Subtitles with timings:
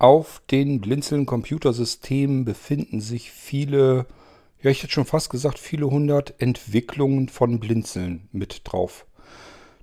[0.00, 4.06] Auf den Blinzeln Computersystemen befinden sich viele,
[4.62, 9.04] ja ich hätte schon fast gesagt, viele hundert Entwicklungen von Blinzeln mit drauf.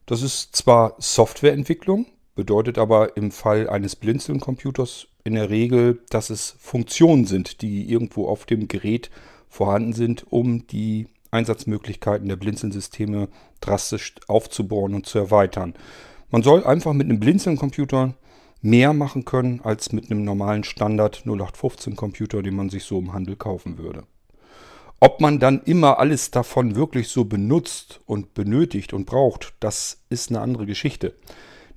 [0.07, 6.55] Das ist zwar Softwareentwicklung, bedeutet aber im Fall eines Blinzeln-Computers in der Regel, dass es
[6.57, 9.11] Funktionen sind, die irgendwo auf dem Gerät
[9.49, 13.27] vorhanden sind, um die Einsatzmöglichkeiten der Blinzeln-Systeme
[13.61, 15.75] drastisch aufzubauen und zu erweitern.
[16.31, 18.15] Man soll einfach mit einem Blinzeln-Computer
[18.62, 23.14] mehr machen können als mit einem normalen Standard 0815 Computer, den man sich so im
[23.14, 24.04] Handel kaufen würde.
[25.00, 30.29] Ob man dann immer alles davon wirklich so benutzt und benötigt und braucht, das ist
[30.29, 31.14] eine andere Geschichte.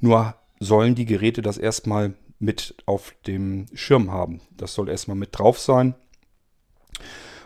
[0.01, 4.41] Nur sollen die Geräte das erstmal mit auf dem Schirm haben.
[4.57, 5.95] Das soll erstmal mit drauf sein.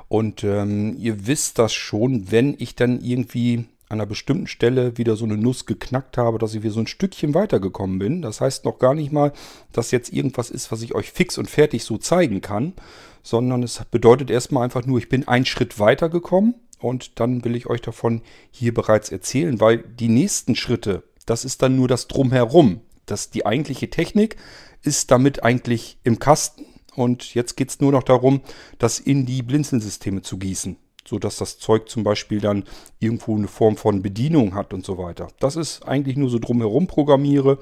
[0.08, 5.16] Und ähm, ihr wisst das schon, wenn ich dann irgendwie an einer bestimmten Stelle wieder
[5.16, 8.22] so eine Nuss geknackt habe, dass ich wieder so ein Stückchen weitergekommen bin.
[8.22, 9.32] Das heißt noch gar nicht mal,
[9.72, 12.74] dass jetzt irgendwas ist, was ich euch fix und fertig so zeigen kann,
[13.22, 17.66] sondern es bedeutet erstmal einfach nur, ich bin einen Schritt weitergekommen und dann will ich
[17.68, 18.20] euch davon
[18.50, 22.80] hier bereits erzählen, weil die nächsten Schritte, das ist dann nur das Drumherum.
[23.06, 24.36] Das, die eigentliche Technik
[24.82, 28.40] ist damit eigentlich im Kasten und jetzt geht es nur noch darum,
[28.78, 32.64] das in die Blinzelsysteme zu gießen so dass das Zeug zum Beispiel dann
[32.98, 35.28] irgendwo eine Form von Bedienung hat und so weiter.
[35.40, 37.58] Das ist eigentlich nur so drumherum programmiere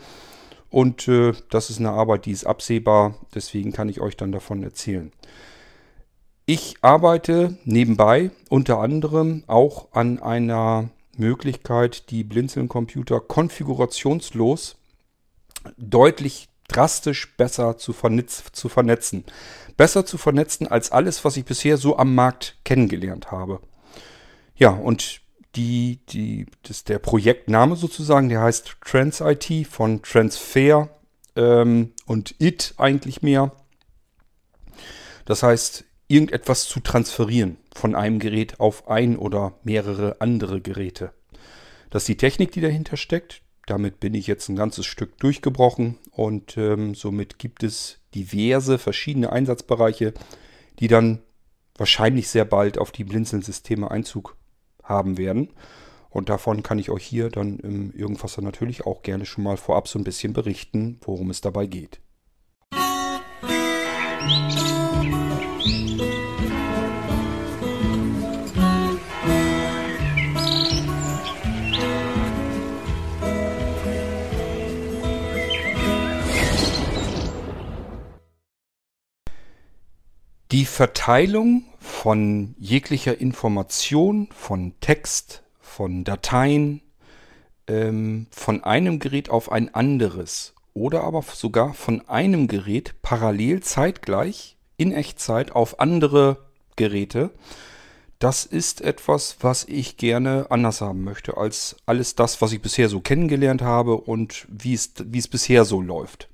[0.71, 4.63] und äh, das ist eine Arbeit, die ist absehbar, deswegen kann ich euch dann davon
[4.63, 5.13] erzählen.
[6.47, 14.77] Ich arbeite nebenbei unter anderem auch an einer Möglichkeit, die Blinzeln-Computer konfigurationslos
[15.77, 19.25] deutlich drastisch besser zu, vernetz, zu vernetzen
[19.77, 23.61] besser zu vernetzen als alles, was ich bisher so am Markt kennengelernt habe.
[24.55, 25.21] Ja, und
[25.55, 30.89] die, die, das der Projektname sozusagen, der heißt TransIT von Transfer
[31.37, 33.53] ähm, und IT eigentlich mehr.
[35.25, 41.13] Das heißt, irgendetwas zu transferieren von einem Gerät auf ein oder mehrere andere Geräte.
[41.91, 43.43] Das ist die Technik, die dahinter steckt.
[43.67, 49.31] Damit bin ich jetzt ein ganzes Stück durchgebrochen und ähm, somit gibt es diverse verschiedene
[49.31, 50.15] Einsatzbereiche,
[50.81, 51.21] die dann
[51.77, 54.37] wahrscheinlich sehr bald auf die Blinzeln-Systeme Einzug
[54.83, 55.51] haben werden.
[56.11, 59.89] Und davon kann ich euch hier dann im Irgendwasser natürlich auch gerne schon mal vorab
[59.89, 62.01] so ein bisschen berichten, worum es dabei geht.
[64.23, 64.82] Musik
[80.53, 86.83] Die Verteilung von jeglicher Information, von Text, von Dateien,
[87.67, 94.59] ähm, von einem Gerät auf ein anderes oder aber sogar von einem Gerät parallel zeitgleich
[94.77, 96.37] in Echtzeit auf andere
[96.77, 97.31] Geräte,
[98.19, 102.91] das ist etwas, was ich gerne anders haben möchte als alles das, was ich bisher
[102.91, 106.29] so kennengelernt habe und wie es, wie es bisher so läuft.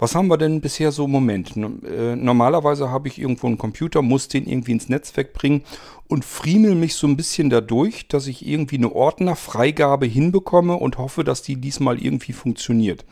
[0.00, 1.54] Was haben wir denn bisher so im Moment?
[1.56, 5.62] Äh, normalerweise habe ich irgendwo einen Computer, muss den irgendwie ins Netzwerk bringen
[6.08, 11.22] und friemel mich so ein bisschen dadurch, dass ich irgendwie eine Ordnerfreigabe hinbekomme und hoffe,
[11.22, 13.04] dass die diesmal irgendwie funktioniert.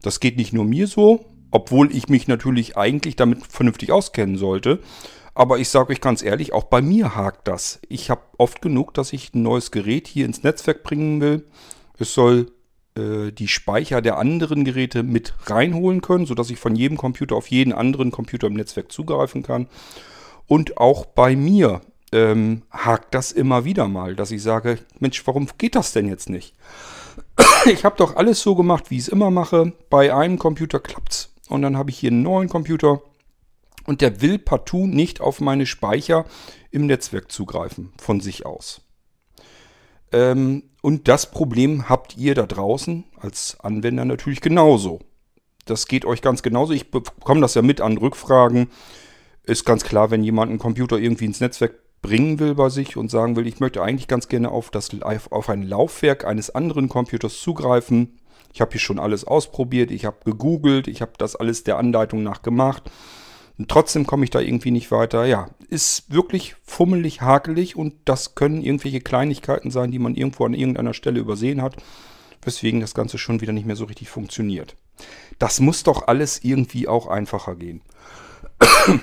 [0.00, 4.78] Das geht nicht nur mir so, obwohl ich mich natürlich eigentlich damit vernünftig auskennen sollte.
[5.34, 7.80] Aber ich sage euch ganz ehrlich, auch bei mir hakt das.
[7.88, 11.46] Ich habe oft genug, dass ich ein neues Gerät hier ins Netzwerk bringen will.
[11.98, 12.52] Es soll
[12.98, 17.46] äh, die Speicher der anderen Geräte mit reinholen können, sodass ich von jedem Computer auf
[17.48, 19.68] jeden anderen Computer im Netzwerk zugreifen kann.
[20.46, 21.80] Und auch bei mir
[22.12, 26.28] ähm, hakt das immer wieder mal, dass ich sage, Mensch, warum geht das denn jetzt
[26.28, 26.54] nicht?
[27.66, 29.72] Ich habe doch alles so gemacht, wie ich es immer mache.
[29.90, 31.34] Bei einem Computer klappt's.
[31.48, 33.00] Und dann habe ich hier einen neuen Computer
[33.86, 36.24] und der will partout nicht auf meine Speicher
[36.70, 38.82] im Netzwerk zugreifen, von sich aus.
[40.12, 45.00] Ähm, und das Problem habt ihr da draußen als Anwender natürlich genauso.
[45.64, 46.72] Das geht euch ganz genauso.
[46.72, 48.68] Ich bekomme das ja mit an Rückfragen.
[49.42, 53.10] Ist ganz klar, wenn jemand einen Computer irgendwie ins Netzwerk bringen will bei sich und
[53.10, 57.40] sagen will, ich möchte eigentlich ganz gerne auf, das, auf ein Laufwerk eines anderen Computers
[57.40, 58.18] zugreifen.
[58.52, 62.22] Ich habe hier schon alles ausprobiert, ich habe gegoogelt, ich habe das alles der Anleitung
[62.22, 62.90] nach gemacht.
[63.58, 65.26] Und trotzdem komme ich da irgendwie nicht weiter.
[65.26, 70.54] Ja, ist wirklich fummelig, hakelig und das können irgendwelche Kleinigkeiten sein, die man irgendwo an
[70.54, 71.76] irgendeiner Stelle übersehen hat,
[72.42, 74.76] weswegen das Ganze schon wieder nicht mehr so richtig funktioniert.
[75.38, 77.82] Das muss doch alles irgendwie auch einfacher gehen.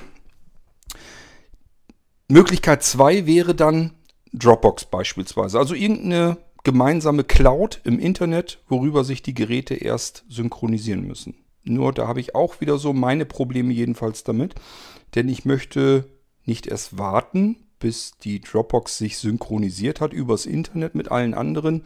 [2.28, 3.92] Möglichkeit 2 wäre dann
[4.34, 5.60] Dropbox beispielsweise.
[5.60, 11.45] Also irgendeine gemeinsame Cloud im Internet, worüber sich die Geräte erst synchronisieren müssen.
[11.66, 14.56] Nur da habe ich auch wieder so meine Probleme jedenfalls damit.
[15.16, 16.06] Denn ich möchte
[16.46, 21.84] nicht erst warten, bis die Dropbox sich synchronisiert hat übers Internet mit allen anderen,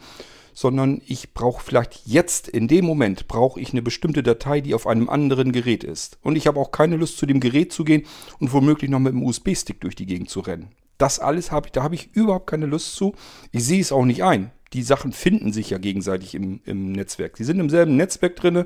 [0.52, 4.86] sondern ich brauche vielleicht jetzt in dem Moment brauche ich eine bestimmte Datei, die auf
[4.86, 6.18] einem anderen Gerät ist.
[6.22, 8.04] Und ich habe auch keine Lust zu dem Gerät zu gehen
[8.38, 10.70] und womöglich noch mit dem USB-Stick durch die Gegend zu rennen.
[10.98, 13.14] Das alles habe ich, da habe ich überhaupt keine Lust zu.
[13.52, 14.50] Ich sehe es auch nicht ein.
[14.72, 17.36] Die Sachen finden sich ja gegenseitig im, im Netzwerk.
[17.36, 18.64] Sie sind im selben Netzwerk drin,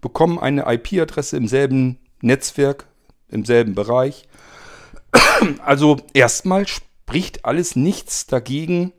[0.00, 2.86] bekommen eine IP-Adresse im selben Netzwerk,
[3.28, 4.28] im selben Bereich.
[5.64, 8.92] Also erstmal spricht alles nichts dagegen,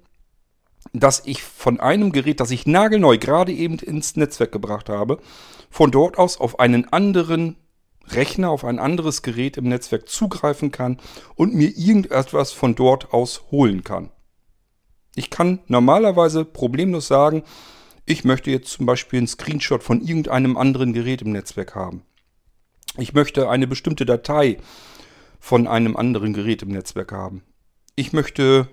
[0.94, 5.20] dass ich von einem Gerät, das ich nagelneu gerade eben ins Netzwerk gebracht habe,
[5.70, 7.58] von dort aus auf einen anderen
[8.08, 11.00] Rechner, auf ein anderes Gerät im Netzwerk zugreifen kann
[11.36, 14.12] und mir irgendetwas von dort aus holen kann.
[15.16, 17.44] Ich kann normalerweise problemlos sagen,
[18.06, 22.04] ich möchte jetzt zum Beispiel einen Screenshot von irgendeinem anderen Gerät im Netzwerk haben.
[22.98, 24.58] Ich möchte eine bestimmte Datei
[25.40, 27.44] von einem anderen Gerät im Netzwerk haben.
[27.96, 28.68] Ich möchte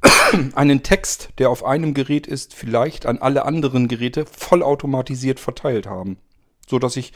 [0.54, 6.16] einen Text, der auf einem Gerät ist, vielleicht an alle anderen Geräte vollautomatisiert verteilt haben.
[6.66, 7.12] So dass ich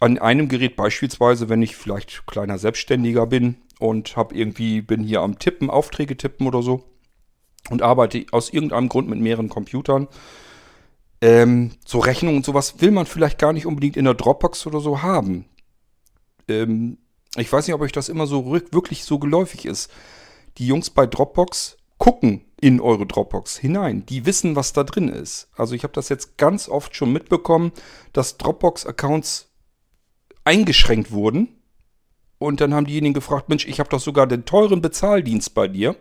[0.00, 5.20] an einem Gerät beispielsweise, wenn ich vielleicht kleiner Selbstständiger bin und habe irgendwie bin hier
[5.20, 6.84] am Tippen, Aufträge tippen oder so
[7.70, 10.08] und arbeite aus irgendeinem Grund mit mehreren Computern,
[11.20, 14.80] ähm, so Rechnungen und sowas will man vielleicht gar nicht unbedingt in der Dropbox oder
[14.80, 15.46] so haben.
[16.48, 16.98] Ähm,
[17.36, 19.90] ich weiß nicht, ob euch das immer so wirklich so geläufig ist.
[20.58, 24.04] Die Jungs bei Dropbox gucken in eure Dropbox hinein.
[24.06, 25.48] Die wissen, was da drin ist.
[25.56, 27.72] Also ich habe das jetzt ganz oft schon mitbekommen,
[28.12, 29.50] dass Dropbox-Accounts
[30.44, 31.48] eingeschränkt wurden.
[32.38, 35.96] Und dann haben diejenigen gefragt, Mensch, ich habe doch sogar den teuren Bezahldienst bei dir,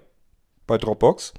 [0.68, 1.34] bei Dropbox.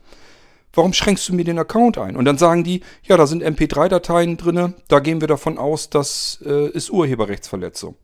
[0.72, 2.16] Warum schränkst du mir den Account ein?
[2.16, 6.40] Und dann sagen die, ja, da sind MP3-Dateien drin, da gehen wir davon aus, das
[6.44, 7.96] äh, ist Urheberrechtsverletzung.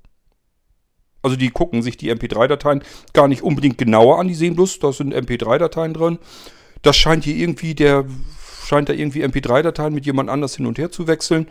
[1.22, 2.82] Also die gucken sich die MP3-Dateien
[3.12, 6.18] gar nicht unbedingt genauer an, die sehen bloß, da sind MP3-Dateien drin.
[6.82, 8.06] Das scheint hier irgendwie, der
[8.64, 11.48] scheint da irgendwie MP3-Dateien mit jemand anders hin und her zu wechseln.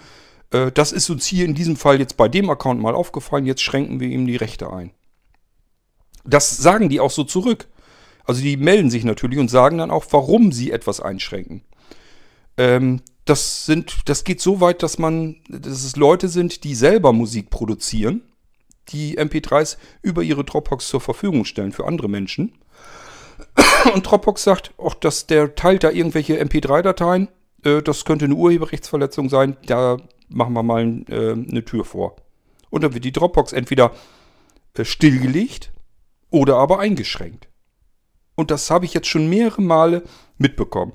[0.52, 3.62] Äh, das ist uns hier in diesem Fall jetzt bei dem Account mal aufgefallen, jetzt
[3.62, 4.92] schränken wir ihm die Rechte ein.
[6.26, 7.68] Das sagen die auch so zurück.
[8.30, 11.64] Also die melden sich natürlich und sagen dann auch, warum sie etwas einschränken.
[12.58, 17.12] Ähm, das, sind, das geht so weit, dass man, dass es Leute sind, die selber
[17.12, 18.22] Musik produzieren
[18.92, 22.54] die MP3s über ihre Dropbox zur Verfügung stellen für andere Menschen.
[23.94, 27.30] Und Dropbox sagt, auch dass der teilt da irgendwelche MP3-Dateien,
[27.64, 29.98] äh, das könnte eine Urheberrechtsverletzung sein, da
[30.28, 32.16] machen wir mal äh, eine Tür vor.
[32.70, 33.92] Und dann wird die Dropbox entweder
[34.78, 35.72] äh, stillgelegt
[36.30, 37.48] oder aber eingeschränkt.
[38.40, 40.04] Und das habe ich jetzt schon mehrere Male
[40.38, 40.94] mitbekommen.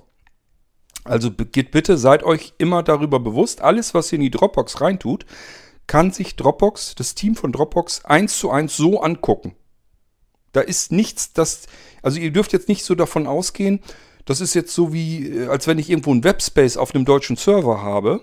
[1.05, 5.26] Also geht bitte, seid euch immer darüber bewusst, alles, was ihr in die Dropbox reintut,
[5.87, 9.55] kann sich Dropbox, das Team von Dropbox, eins zu eins so angucken.
[10.52, 11.67] Da ist nichts, das,
[12.00, 13.81] also ihr dürft jetzt nicht so davon ausgehen,
[14.25, 17.37] das ist jetzt so wie, äh, als wenn ich irgendwo einen Webspace auf einem deutschen
[17.37, 18.23] Server habe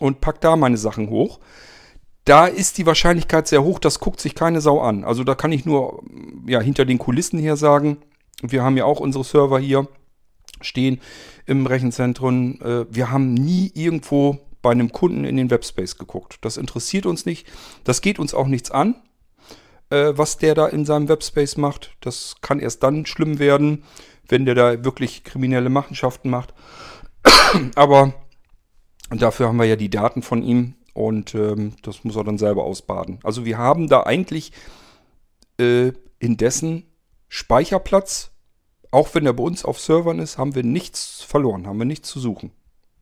[0.00, 1.40] und pack da meine Sachen hoch.
[2.26, 5.02] Da ist die Wahrscheinlichkeit sehr hoch, das guckt sich keine Sau an.
[5.02, 6.02] Also da kann ich nur
[6.46, 8.02] ja, hinter den Kulissen her sagen,
[8.42, 9.88] wir haben ja auch unsere Server hier
[10.60, 11.00] stehen
[11.46, 12.60] im Rechenzentrum.
[12.60, 16.38] Äh, wir haben nie irgendwo bei einem Kunden in den Webspace geguckt.
[16.40, 17.46] Das interessiert uns nicht.
[17.84, 18.96] Das geht uns auch nichts an,
[19.90, 21.96] äh, was der da in seinem Webspace macht.
[22.00, 23.84] Das kann erst dann schlimm werden,
[24.28, 26.54] wenn der da wirklich kriminelle Machenschaften macht.
[27.74, 28.14] Aber
[29.10, 32.64] dafür haben wir ja die Daten von ihm und ähm, das muss er dann selber
[32.64, 33.18] ausbaden.
[33.22, 34.52] Also wir haben da eigentlich
[35.60, 36.84] äh, in dessen
[37.36, 38.30] Speicherplatz,
[38.92, 42.08] auch wenn er bei uns auf Servern ist, haben wir nichts verloren, haben wir nichts
[42.08, 42.52] zu suchen.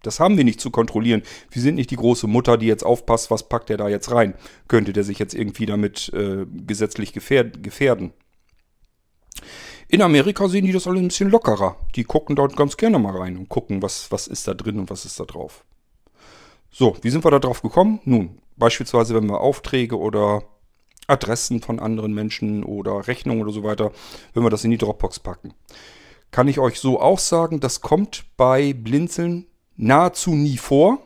[0.02, 1.22] Das haben wir nicht zu kontrollieren.
[1.50, 4.32] Wir sind nicht die große Mutter, die jetzt aufpasst, was packt er da jetzt rein.
[4.68, 8.14] Könnte der sich jetzt irgendwie damit äh, gesetzlich gefährd gefährden.
[9.86, 11.76] In Amerika sehen die das alle ein bisschen lockerer.
[11.94, 14.88] Die gucken dort ganz gerne mal rein und gucken, was, was ist da drin und
[14.88, 15.62] was ist da drauf.
[16.70, 18.00] So, wie sind wir da drauf gekommen?
[18.04, 20.42] Nun, beispielsweise, wenn wir Aufträge oder
[21.12, 23.92] Adressen von anderen Menschen oder Rechnungen oder so weiter,
[24.34, 25.54] wenn wir das in die Dropbox packen.
[26.30, 30.98] Kann ich euch so auch sagen, das kommt bei Blinzeln nahezu nie vor.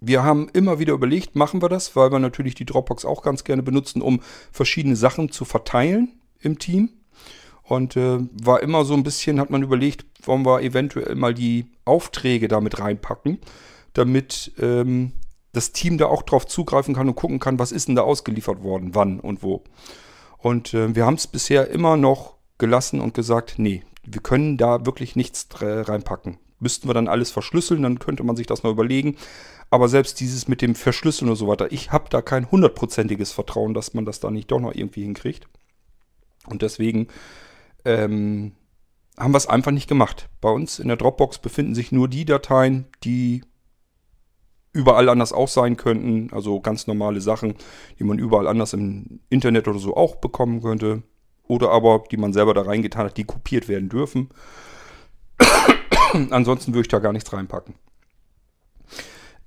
[0.00, 3.44] Wir haben immer wieder überlegt, machen wir das, weil wir natürlich die Dropbox auch ganz
[3.44, 4.20] gerne benutzen, um
[4.52, 6.90] verschiedene Sachen zu verteilen im Team.
[7.62, 11.66] Und äh, war immer so ein bisschen, hat man überlegt, wollen wir eventuell mal die
[11.84, 13.38] Aufträge damit reinpacken,
[13.92, 15.12] damit ähm,
[15.52, 18.62] das Team da auch drauf zugreifen kann und gucken kann, was ist denn da ausgeliefert
[18.62, 19.64] worden, wann und wo.
[20.38, 24.86] Und äh, wir haben es bisher immer noch gelassen und gesagt, nee, wir können da
[24.86, 26.38] wirklich nichts reinpacken.
[26.58, 29.16] müssten wir dann alles verschlüsseln, dann könnte man sich das mal überlegen.
[29.70, 33.72] Aber selbst dieses mit dem Verschlüsseln und so weiter, ich habe da kein hundertprozentiges Vertrauen,
[33.72, 35.48] dass man das da nicht doch noch irgendwie hinkriegt.
[36.46, 37.08] Und deswegen
[37.84, 38.52] ähm,
[39.18, 40.28] haben wir es einfach nicht gemacht.
[40.40, 43.42] Bei uns in der Dropbox befinden sich nur die Dateien, die
[44.72, 46.32] überall anders auch sein könnten.
[46.32, 47.54] Also ganz normale Sachen,
[47.98, 51.02] die man überall anders im Internet oder so auch bekommen könnte.
[51.46, 54.30] Oder aber, die man selber da reingetan hat, die kopiert werden dürfen.
[56.30, 57.74] Ansonsten würde ich da gar nichts reinpacken.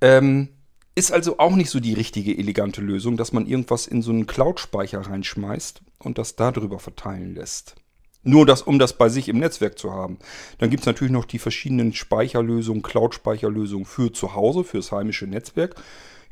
[0.00, 0.50] Ähm,
[0.94, 4.26] ist also auch nicht so die richtige elegante Lösung, dass man irgendwas in so einen
[4.26, 7.76] Cloud-Speicher reinschmeißt und das darüber verteilen lässt.
[8.24, 10.18] Nur das, um das bei sich im Netzwerk zu haben.
[10.58, 15.76] Dann gibt es natürlich noch die verschiedenen Speicherlösungen, Cloud-Speicherlösungen für zu Hause, fürs heimische Netzwerk.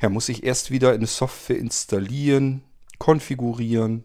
[0.01, 2.63] Ja, muss ich erst wieder eine Software installieren,
[2.97, 4.03] konfigurieren.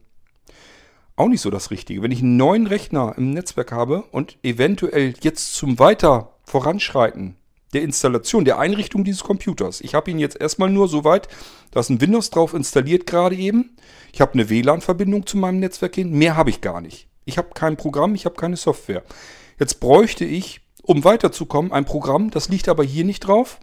[1.17, 2.03] Auch nicht so das Richtige.
[2.03, 7.37] Wenn ich einen neuen Rechner im Netzwerk habe und eventuell jetzt zum weiter voranschreiten
[7.73, 9.81] der Installation, der Einrichtung dieses Computers.
[9.81, 11.29] Ich habe ihn jetzt erstmal nur so weit,
[11.71, 13.77] da ist ein Windows drauf installiert gerade eben.
[14.13, 16.13] Ich habe eine WLAN-Verbindung zu meinem Netzwerk hin.
[16.13, 17.08] Mehr habe ich gar nicht.
[17.29, 19.05] Ich habe kein Programm, ich habe keine Software.
[19.61, 23.61] Jetzt bräuchte ich, um weiterzukommen, ein Programm, das liegt aber hier nicht drauf.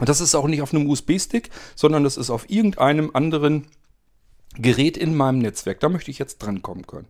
[0.00, 3.68] Das ist auch nicht auf einem USB-Stick, sondern das ist auf irgendeinem anderen
[4.58, 5.80] Gerät in meinem Netzwerk.
[5.80, 7.08] Da möchte ich jetzt drankommen können.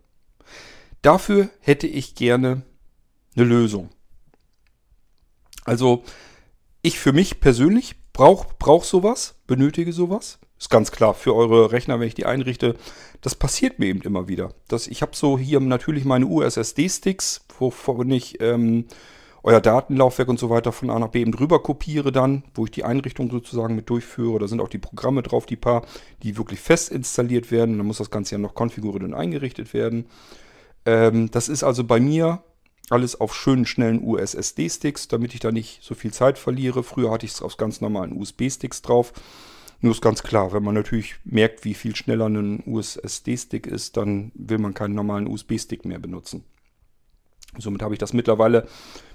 [1.01, 2.61] Dafür hätte ich gerne
[3.35, 3.89] eine Lösung.
[5.65, 6.05] Also
[6.81, 10.39] ich für mich persönlich brauche brauch sowas, benötige sowas.
[10.59, 12.75] Ist ganz klar, für eure Rechner, wenn ich die einrichte,
[13.21, 14.53] das passiert mir eben immer wieder.
[14.67, 18.85] Das, ich habe so hier natürlich meine USSD-Sticks, wovon ich ähm,
[19.41, 22.71] euer Datenlaufwerk und so weiter von A nach B eben drüber kopiere dann, wo ich
[22.71, 24.39] die Einrichtung sozusagen mit durchführe.
[24.39, 25.85] Da sind auch die Programme drauf, die paar,
[26.23, 27.77] die wirklich fest installiert werden.
[27.77, 30.07] Dann muss das Ganze ja noch konfiguriert und eingerichtet werden.
[30.85, 32.43] Ähm, das ist also bei mir
[32.89, 36.83] alles auf schönen, schnellen USSD-Sticks, damit ich da nicht so viel Zeit verliere.
[36.83, 39.13] Früher hatte ich es auf ganz normalen USB-Sticks drauf.
[39.81, 44.31] Nur ist ganz klar, wenn man natürlich merkt, wie viel schneller ein USSD-Stick ist, dann
[44.35, 46.43] will man keinen normalen USB-Stick mehr benutzen.
[47.57, 48.67] Somit habe ich das mittlerweile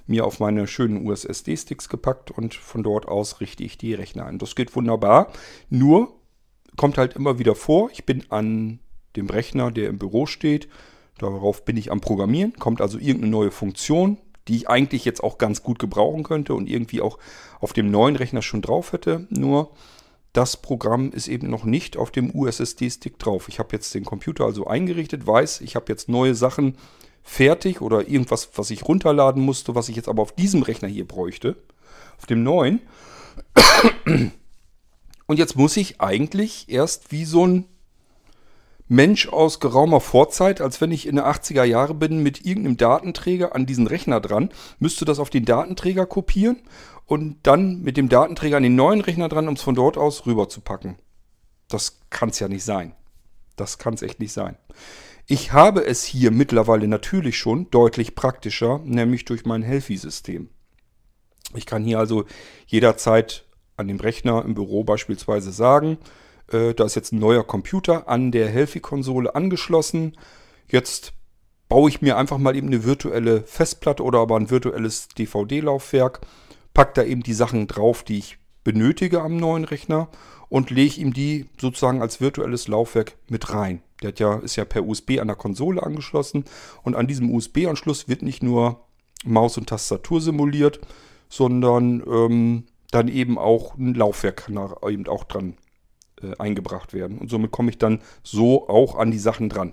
[0.06, 4.38] mir auf meine schönen USSD-Sticks gepackt und von dort aus richte ich die Rechner ein.
[4.38, 5.32] Das geht wunderbar.
[5.70, 6.14] Nur
[6.76, 8.80] kommt halt immer wieder vor, ich bin an
[9.16, 10.68] dem Rechner, der im Büro steht.
[11.18, 12.54] Darauf bin ich am Programmieren.
[12.54, 14.18] Kommt also irgendeine neue Funktion,
[14.48, 17.18] die ich eigentlich jetzt auch ganz gut gebrauchen könnte und irgendwie auch
[17.60, 19.26] auf dem neuen Rechner schon drauf hätte.
[19.30, 19.70] Nur
[20.34, 23.48] das Programm ist eben noch nicht auf dem USSD-Stick drauf.
[23.48, 26.76] Ich habe jetzt den Computer also eingerichtet, weiß, ich habe jetzt neue Sachen
[27.22, 31.06] fertig oder irgendwas, was ich runterladen musste, was ich jetzt aber auf diesem Rechner hier
[31.06, 31.56] bräuchte,
[32.18, 32.80] auf dem neuen.
[35.26, 37.64] Und jetzt muss ich eigentlich erst wie so ein
[38.86, 43.54] Mensch aus geraumer Vorzeit, als wenn ich in den 80er Jahre bin, mit irgendeinem Datenträger
[43.54, 46.58] an diesen Rechner dran, müsste das auf den Datenträger kopieren
[47.06, 50.26] und dann mit dem Datenträger an den neuen Rechner dran, um es von dort aus
[50.26, 50.98] rüber zu packen.
[51.68, 52.94] Das kann es ja nicht sein.
[53.56, 54.56] Das kann es echt nicht sein.
[55.26, 60.50] Ich habe es hier mittlerweile natürlich schon deutlich praktischer, nämlich durch mein Healthy-System.
[61.54, 62.24] Ich kann hier also
[62.66, 65.98] jederzeit an dem Rechner im Büro beispielsweise sagen,
[66.52, 70.16] äh, da ist jetzt ein neuer Computer an der Healthy-Konsole angeschlossen.
[70.68, 71.12] Jetzt
[71.68, 76.20] baue ich mir einfach mal eben eine virtuelle Festplatte oder aber ein virtuelles DVD-Laufwerk
[76.74, 80.08] packe da eben die Sachen drauf, die ich benötige am neuen Rechner
[80.48, 83.82] und lege ihm die sozusagen als virtuelles Laufwerk mit rein.
[84.02, 86.44] Der ja, ist ja per USB an der Konsole angeschlossen
[86.82, 88.84] und an diesem USB-Anschluss wird nicht nur
[89.24, 90.80] Maus und Tastatur simuliert,
[91.28, 94.50] sondern ähm, dann eben auch ein Laufwerk
[94.88, 95.54] eben auch dran
[96.22, 97.18] äh, eingebracht werden.
[97.18, 99.72] Und somit komme ich dann so auch an die Sachen dran.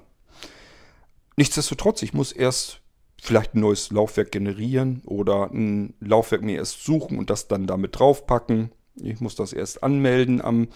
[1.38, 2.82] Nichtsdestotrotz, ich muss erst
[3.22, 8.00] vielleicht ein neues Laufwerk generieren oder ein Laufwerk mir erst suchen und das dann damit
[8.00, 8.72] draufpacken.
[8.96, 10.68] Ich muss das erst anmelden am,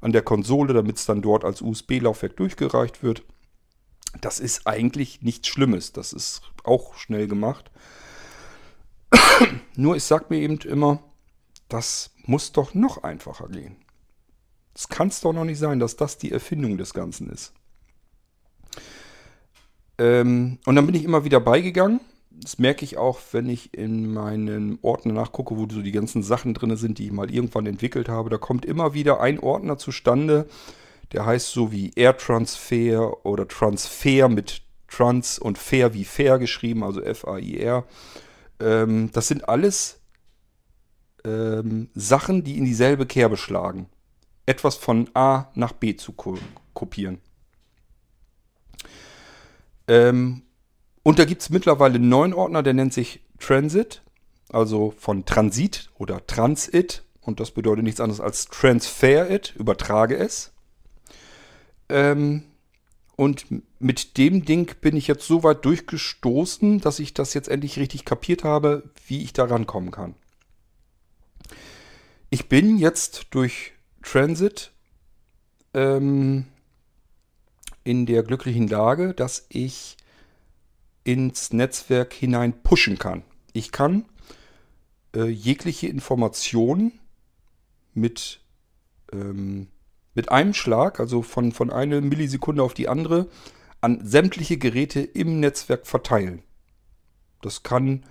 [0.00, 3.22] an der Konsole, damit es dann dort als USB-Laufwerk durchgereicht wird.
[4.20, 5.92] Das ist eigentlich nichts Schlimmes.
[5.92, 7.70] Das ist auch schnell gemacht.
[9.76, 11.02] Nur ich sage mir eben immer,
[11.68, 13.76] das muss doch noch einfacher gehen.
[14.74, 17.52] Es kann es doch noch nicht sein, dass das die Erfindung des Ganzen ist.
[19.98, 22.00] Ähm, und dann bin ich immer wieder beigegangen.
[22.30, 26.54] Das merke ich auch, wenn ich in meinen Ordner nachgucke, wo so die ganzen Sachen
[26.54, 28.30] drin sind, die ich mal irgendwann entwickelt habe.
[28.30, 30.46] Da kommt immer wieder ein Ordner zustande,
[31.12, 36.82] der heißt so wie Air Transfer oder Transfer mit Trans und Fair wie Fair geschrieben,
[36.82, 37.84] also F-A-I-R.
[38.60, 40.00] Ähm, das sind alles
[41.24, 43.86] ähm, Sachen, die in dieselbe Kerbe schlagen.
[44.46, 46.38] Etwas von A nach B zu ko
[46.74, 47.20] kopieren.
[49.88, 50.42] Ähm,
[51.02, 54.02] und da gibt es mittlerweile einen neuen Ordner, der nennt sich Transit.
[54.48, 57.04] also von Transit oder Transit.
[57.20, 60.52] Und das bedeutet nichts anderes als Transfer it, übertrage es.
[61.88, 62.44] Ähm,
[63.16, 63.46] und
[63.78, 68.04] mit dem Ding bin ich jetzt so weit durchgestoßen, dass ich das jetzt endlich richtig
[68.04, 70.14] kapiert habe, wie ich da rankommen kann.
[72.30, 73.72] Ich bin jetzt durch
[74.02, 74.72] Transit
[75.74, 76.46] ähm,
[77.84, 79.96] in der glücklichen Lage, dass ich
[81.04, 83.24] ins Netzwerk hinein pushen kann.
[83.52, 84.04] Ich kann
[85.14, 87.00] äh, jegliche Informationen
[87.94, 88.40] mit,
[89.12, 89.68] ähm,
[90.14, 93.28] mit einem Schlag, also von, von einer Millisekunde auf die andere,
[93.80, 96.42] an sämtliche Geräte im Netzwerk verteilen.
[97.40, 98.04] Das kann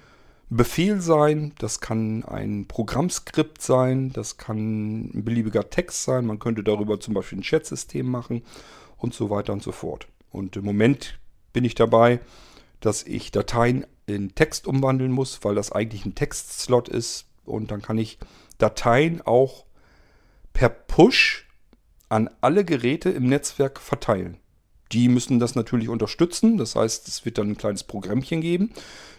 [0.53, 6.62] Befehl sein, das kann ein Programmskript sein, das kann ein beliebiger Text sein, man könnte
[6.62, 8.43] darüber zum Beispiel ein Chatsystem machen
[8.98, 10.10] und so weiter und so fort.
[10.29, 11.17] Und im Moment
[11.53, 12.20] bin ich dabei,
[12.81, 17.27] dass ich Dateien in Text umwandeln muss, weil das eigentlich ein Textslot ist.
[17.46, 18.20] Und dann kann ich
[18.58, 19.65] Dateien auch
[20.51, 21.48] per Push
[22.10, 24.40] an alle Geräte im Netzwerk verteilen.
[24.91, 26.57] Die müssen das natürlich unterstützen.
[26.57, 28.71] Das heißt, es wird dann ein kleines Programmchen geben.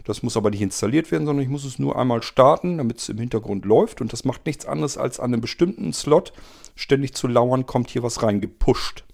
[0.05, 3.09] Das muss aber nicht installiert werden, sondern ich muss es nur einmal starten, damit es
[3.09, 4.01] im Hintergrund läuft.
[4.01, 6.33] Und das macht nichts anderes, als an einem bestimmten Slot
[6.75, 9.05] ständig zu lauern, kommt hier was reingepusht.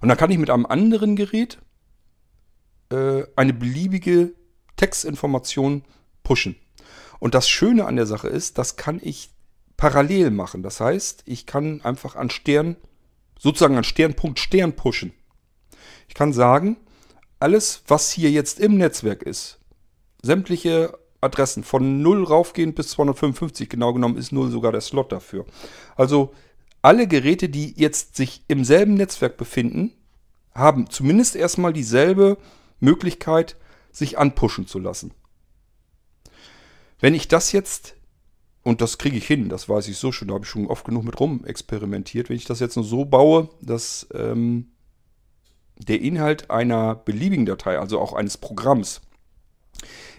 [0.00, 1.58] Und dann kann ich mit einem anderen Gerät
[2.90, 4.32] äh, eine beliebige
[4.76, 5.82] Textinformation
[6.22, 6.56] pushen.
[7.18, 9.30] Und das Schöne an der Sache ist, das kann ich
[9.76, 10.62] parallel machen.
[10.62, 12.76] Das heißt, ich kann einfach an Stern,
[13.38, 15.12] sozusagen an Sternpunkt Stern pushen.
[16.08, 16.76] Ich kann sagen,
[17.40, 19.58] alles, was hier jetzt im Netzwerk ist,
[20.22, 25.46] sämtliche Adressen von 0 raufgehend bis 255, genau genommen ist 0 sogar der Slot dafür.
[25.96, 26.34] Also
[26.82, 29.92] alle Geräte, die jetzt sich im selben Netzwerk befinden,
[30.54, 32.38] haben zumindest erstmal dieselbe
[32.80, 33.56] Möglichkeit,
[33.90, 35.12] sich anpushen zu lassen.
[37.00, 37.94] Wenn ich das jetzt,
[38.68, 40.84] und das kriege ich hin, das weiß ich so schon, da habe ich schon oft
[40.84, 44.68] genug mit rum experimentiert, wenn ich das jetzt nur so baue, dass ähm,
[45.78, 49.00] der Inhalt einer beliebigen Datei, also auch eines Programms,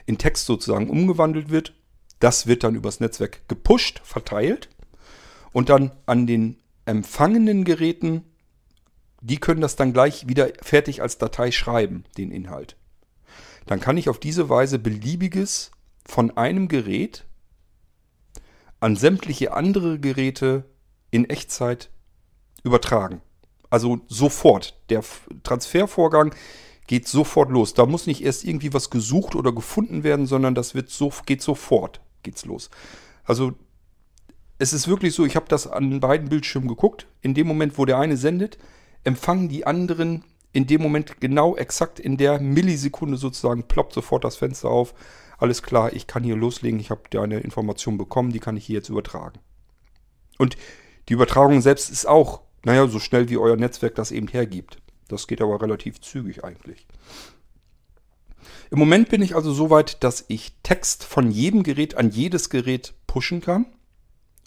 [0.05, 1.73] in Text sozusagen umgewandelt wird,
[2.19, 4.69] das wird dann übers Netzwerk gepusht, verteilt
[5.51, 8.23] und dann an den empfangenen Geräten
[9.21, 12.77] die können das dann gleich wieder fertig als Datei schreiben, den Inhalt.
[13.65, 15.71] Dann kann ich auf diese Weise beliebiges
[16.05, 17.25] von einem Gerät
[18.79, 20.65] an sämtliche andere Geräte
[21.11, 21.89] in Echtzeit
[22.63, 23.21] übertragen.
[23.69, 24.79] Also sofort.
[24.89, 25.03] Der
[25.43, 26.33] Transfervorgang
[26.87, 27.73] geht sofort los.
[27.73, 31.41] Da muss nicht erst irgendwie was gesucht oder gefunden werden, sondern das wird so, geht
[31.41, 32.69] sofort geht's los.
[33.23, 33.53] Also
[34.57, 37.07] es ist wirklich so, ich habe das an beiden Bildschirmen geguckt.
[37.21, 38.57] In dem Moment, wo der eine sendet,
[39.03, 44.35] empfangen die anderen in dem Moment genau exakt in der Millisekunde sozusagen, ploppt sofort das
[44.35, 44.93] Fenster auf.
[45.39, 48.75] Alles klar, ich kann hier loslegen, ich habe eine Information bekommen, die kann ich hier
[48.75, 49.39] jetzt übertragen.
[50.37, 50.57] Und
[51.07, 54.77] die Übertragung selbst ist auch, naja, so schnell wie euer Netzwerk das eben hergibt.
[55.07, 56.85] Das geht aber relativ zügig eigentlich.
[58.69, 62.49] Im Moment bin ich also so weit, dass ich Text von jedem Gerät an jedes
[62.49, 63.65] Gerät pushen kann.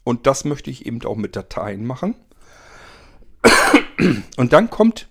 [0.05, 2.15] Und das möchte ich eben auch mit Dateien machen.
[4.37, 5.09] Und dann kommt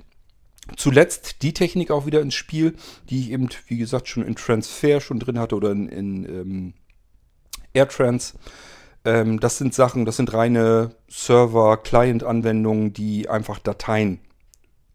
[0.75, 2.75] zuletzt die Technik auch wieder ins Spiel,
[3.10, 6.73] die ich eben, wie gesagt, schon in Transfer schon drin hatte oder in, in ähm,
[7.73, 8.36] AirTrans.
[9.03, 14.19] Ähm, das sind Sachen, das sind reine Server-Client-Anwendungen, die einfach Dateien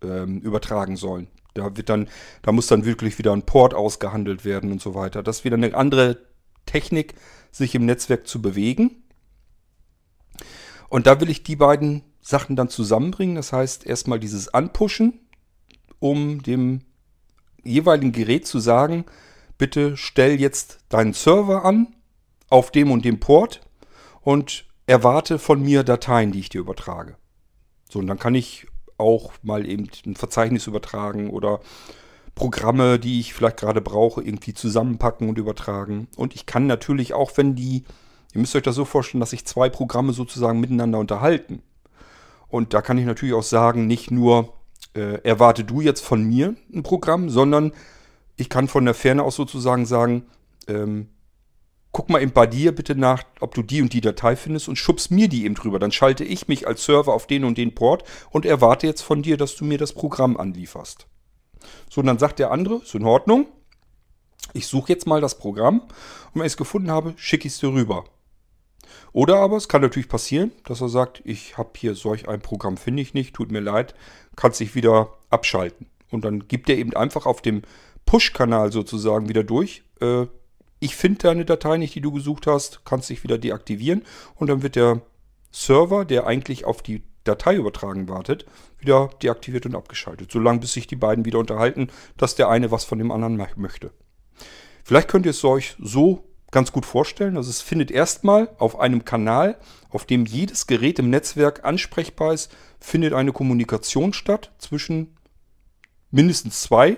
[0.02, 1.28] ähm, übertragen sollen.
[1.54, 2.08] Da wird dann,
[2.42, 5.22] da muss dann wirklich wieder ein Port ausgehandelt werden und so weiter.
[5.22, 6.18] Das ist wieder eine andere
[6.66, 7.14] Technik,
[7.50, 9.02] sich im Netzwerk zu bewegen.
[10.88, 13.36] Und da will ich die beiden Sachen dann zusammenbringen.
[13.36, 15.25] Das heißt, erstmal dieses Anpushen,
[15.98, 16.80] um dem
[17.62, 19.04] jeweiligen Gerät zu sagen,
[19.58, 21.94] bitte stell jetzt deinen Server an
[22.48, 23.60] auf dem und dem Port
[24.20, 27.16] und erwarte von mir Dateien, die ich dir übertrage.
[27.88, 28.66] So, und dann kann ich
[28.98, 31.60] auch mal eben ein Verzeichnis übertragen oder
[32.34, 36.08] Programme, die ich vielleicht gerade brauche, irgendwie zusammenpacken und übertragen.
[36.16, 37.84] Und ich kann natürlich auch, wenn die,
[38.32, 41.62] ihr müsst euch das so vorstellen, dass sich zwei Programme sozusagen miteinander unterhalten.
[42.48, 44.52] Und da kann ich natürlich auch sagen, nicht nur
[44.96, 47.72] äh, erwarte du jetzt von mir ein Programm, sondern
[48.36, 50.26] ich kann von der Ferne aus sozusagen sagen,
[50.68, 51.08] ähm,
[51.92, 54.76] guck mal eben bei dir bitte nach, ob du die und die Datei findest und
[54.76, 55.78] schubst mir die eben drüber.
[55.78, 59.22] Dann schalte ich mich als Server auf den und den Port und erwarte jetzt von
[59.22, 61.06] dir, dass du mir das Programm anlieferst.
[61.88, 63.46] So, und dann sagt der andere, ist in Ordnung.
[64.52, 67.60] Ich suche jetzt mal das Programm und wenn ich es gefunden habe, schicke ich es
[67.60, 68.04] dir rüber.
[69.12, 72.76] Oder aber es kann natürlich passieren, dass er sagt, ich habe hier solch ein Programm,
[72.76, 73.94] finde ich nicht, tut mir leid,
[74.36, 75.86] kann sich wieder abschalten.
[76.10, 77.62] Und dann gibt er eben einfach auf dem
[78.04, 80.26] Push-Kanal sozusagen wieder durch, äh,
[80.78, 84.62] ich finde deine Datei nicht, die du gesucht hast, kannst dich wieder deaktivieren und dann
[84.62, 85.00] wird der
[85.50, 88.46] Server, der eigentlich auf die Datei übertragen wartet,
[88.78, 90.30] wieder deaktiviert und abgeschaltet.
[90.30, 93.90] Solange bis sich die beiden wieder unterhalten, dass der eine was von dem anderen möchte.
[94.84, 97.36] Vielleicht könnt ihr es euch so ganz gut vorstellen.
[97.36, 99.58] Also es findet erstmal auf einem Kanal,
[99.90, 105.16] auf dem jedes Gerät im Netzwerk ansprechbar ist, findet eine Kommunikation statt zwischen
[106.10, 106.96] mindestens zwei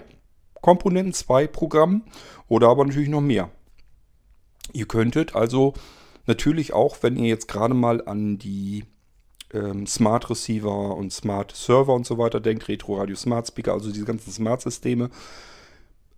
[0.60, 2.04] Komponenten, zwei Programmen
[2.48, 3.50] oder aber natürlich noch mehr.
[4.72, 5.74] Ihr könntet also
[6.26, 8.84] natürlich auch, wenn ihr jetzt gerade mal an die
[9.52, 13.90] ähm, Smart Receiver und Smart Server und so weiter denkt, Retro Radio Smart Speaker, also
[13.90, 15.10] diese ganzen Smart Systeme,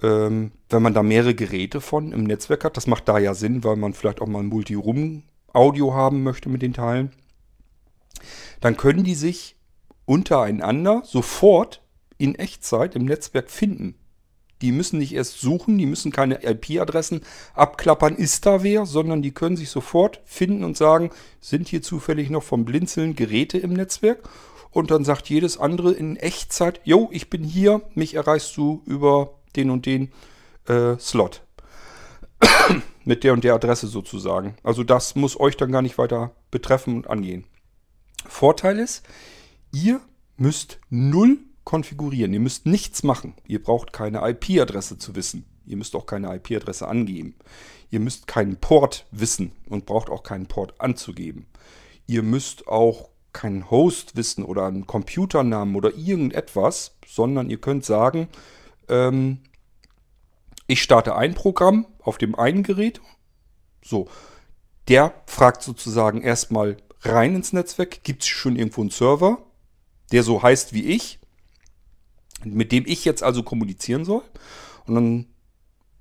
[0.03, 3.65] ähm, wenn man da mehrere Geräte von im Netzwerk hat, das macht da ja Sinn,
[3.65, 7.13] weil man vielleicht auch mal ein Multi-Room-Audio haben möchte mit den Teilen,
[8.61, 9.57] dann können die sich
[10.05, 11.83] untereinander sofort
[12.19, 13.95] in Echtzeit im Netzwerk finden.
[14.63, 17.23] Die müssen nicht erst suchen, die müssen keine IP-Adressen
[17.55, 21.11] abklappern, ist da wer, sondern die können sich sofort finden und sagen,
[21.41, 24.29] sind hier zufällig noch vom Blinzeln Geräte im Netzwerk?
[24.71, 29.40] Und dann sagt jedes andere in Echtzeit, jo, ich bin hier, mich erreichst du über
[29.57, 30.13] den und den
[30.67, 31.43] äh, Slot.
[33.05, 34.57] Mit der und der Adresse sozusagen.
[34.63, 37.45] Also das muss euch dann gar nicht weiter betreffen und angehen.
[38.27, 39.03] Vorteil ist,
[39.73, 40.01] ihr
[40.37, 42.33] müsst null konfigurieren.
[42.33, 43.35] Ihr müsst nichts machen.
[43.47, 45.45] Ihr braucht keine IP-Adresse zu wissen.
[45.67, 47.37] Ihr müsst auch keine IP-Adresse angeben.
[47.91, 51.47] Ihr müsst keinen Port wissen und braucht auch keinen Port anzugeben.
[52.07, 58.29] Ihr müsst auch keinen Host wissen oder einen Computernamen oder irgendetwas, sondern ihr könnt sagen,
[58.91, 59.39] ähm,
[60.67, 63.01] ich starte ein Programm auf dem einen Gerät.
[63.83, 64.09] So,
[64.89, 69.39] der fragt sozusagen erstmal rein ins Netzwerk, gibt es schon irgendwo einen Server,
[70.13, 71.21] der so heißt wie ich
[72.45, 74.23] mit dem ich jetzt also kommunizieren soll.
[74.87, 75.27] Und dann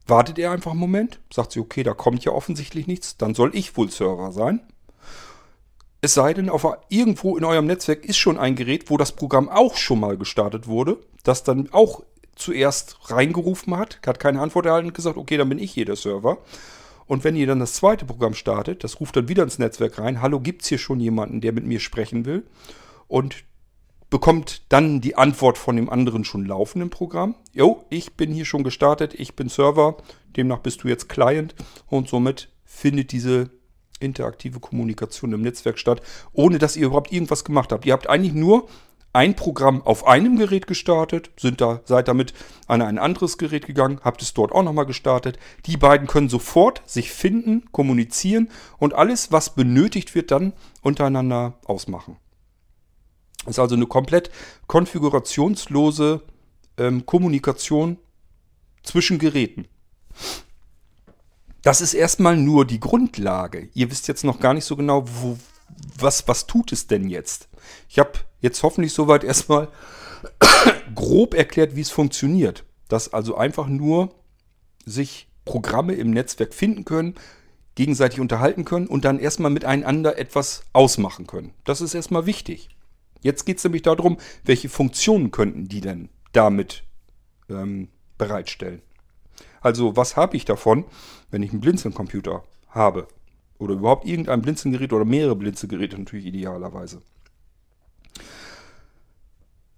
[0.07, 3.55] wartet er einfach einen Moment, sagt sie, okay, da kommt ja offensichtlich nichts, dann soll
[3.55, 4.61] ich wohl Server sein.
[6.01, 9.49] Es sei denn, auf, irgendwo in eurem Netzwerk ist schon ein Gerät, wo das Programm
[9.49, 12.03] auch schon mal gestartet wurde, das dann auch
[12.35, 15.95] zuerst reingerufen hat, hat keine Antwort erhalten und gesagt, okay, dann bin ich hier der
[15.95, 16.37] Server.
[17.05, 20.21] Und wenn ihr dann das zweite Programm startet, das ruft dann wieder ins Netzwerk rein,
[20.21, 22.45] hallo, gibt es hier schon jemanden, der mit mir sprechen will?
[23.07, 23.43] Und
[24.09, 27.35] bekommt dann die Antwort von dem anderen schon laufen im Programm.
[27.53, 29.97] Jo, ich bin hier schon gestartet, ich bin Server,
[30.35, 31.55] demnach bist du jetzt Client
[31.87, 33.51] und somit findet diese
[33.99, 37.85] interaktive Kommunikation im Netzwerk statt, ohne dass ihr überhaupt irgendwas gemacht habt.
[37.85, 38.67] Ihr habt eigentlich nur
[39.11, 42.33] ein Programm auf einem Gerät gestartet, sind da, seid damit
[42.67, 45.39] an ein anderes Gerät gegangen, habt es dort auch nochmal gestartet.
[45.65, 52.17] Die beiden können sofort sich finden, kommunizieren und alles, was benötigt wird, dann untereinander ausmachen.
[53.45, 54.29] Das ist also eine komplett
[54.67, 56.21] konfigurationslose
[56.77, 57.97] ähm, Kommunikation
[58.83, 59.67] zwischen Geräten.
[61.61, 63.69] Das ist erstmal nur die Grundlage.
[63.73, 65.37] Ihr wisst jetzt noch gar nicht so genau, wo,
[66.01, 67.49] was, was tut es denn jetzt.
[67.87, 69.69] Ich habe jetzt hoffentlich soweit erstmal
[70.95, 72.65] grob erklärt, wie es funktioniert.
[72.87, 74.15] Dass also einfach nur
[74.85, 77.15] sich Programme im Netzwerk finden können,
[77.75, 81.53] gegenseitig unterhalten können und dann erstmal miteinander etwas ausmachen können.
[81.63, 82.69] Das ist erstmal wichtig.
[83.21, 86.83] Jetzt geht es nämlich darum, welche Funktionen könnten die denn damit
[87.49, 88.81] ähm, bereitstellen.
[89.61, 90.85] Also was habe ich davon,
[91.31, 93.07] wenn ich einen Blinzeln-Computer habe?
[93.59, 97.01] Oder überhaupt irgendein Blinzelgerät oder mehrere Blinzelgeräte natürlich idealerweise.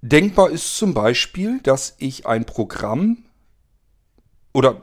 [0.02, 3.26] Denkbar ist zum Beispiel, dass ich ein Programm
[4.54, 4.82] oder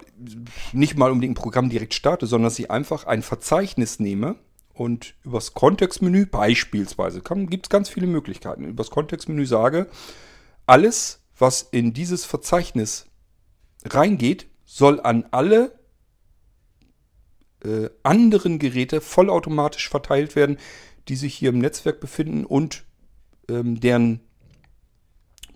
[0.72, 4.37] nicht mal unbedingt ein Programm direkt starte, sondern dass ich einfach ein Verzeichnis nehme
[4.74, 9.88] und übers Kontextmenü beispielsweise, gibt es ganz viele Möglichkeiten, übers Kontextmenü sage,
[10.66, 13.06] alles, was in dieses Verzeichnis
[13.84, 15.77] reingeht, soll an alle
[17.64, 20.58] äh, anderen Geräte vollautomatisch verteilt werden,
[21.08, 22.84] die sich hier im Netzwerk befinden und
[23.48, 24.20] ähm, deren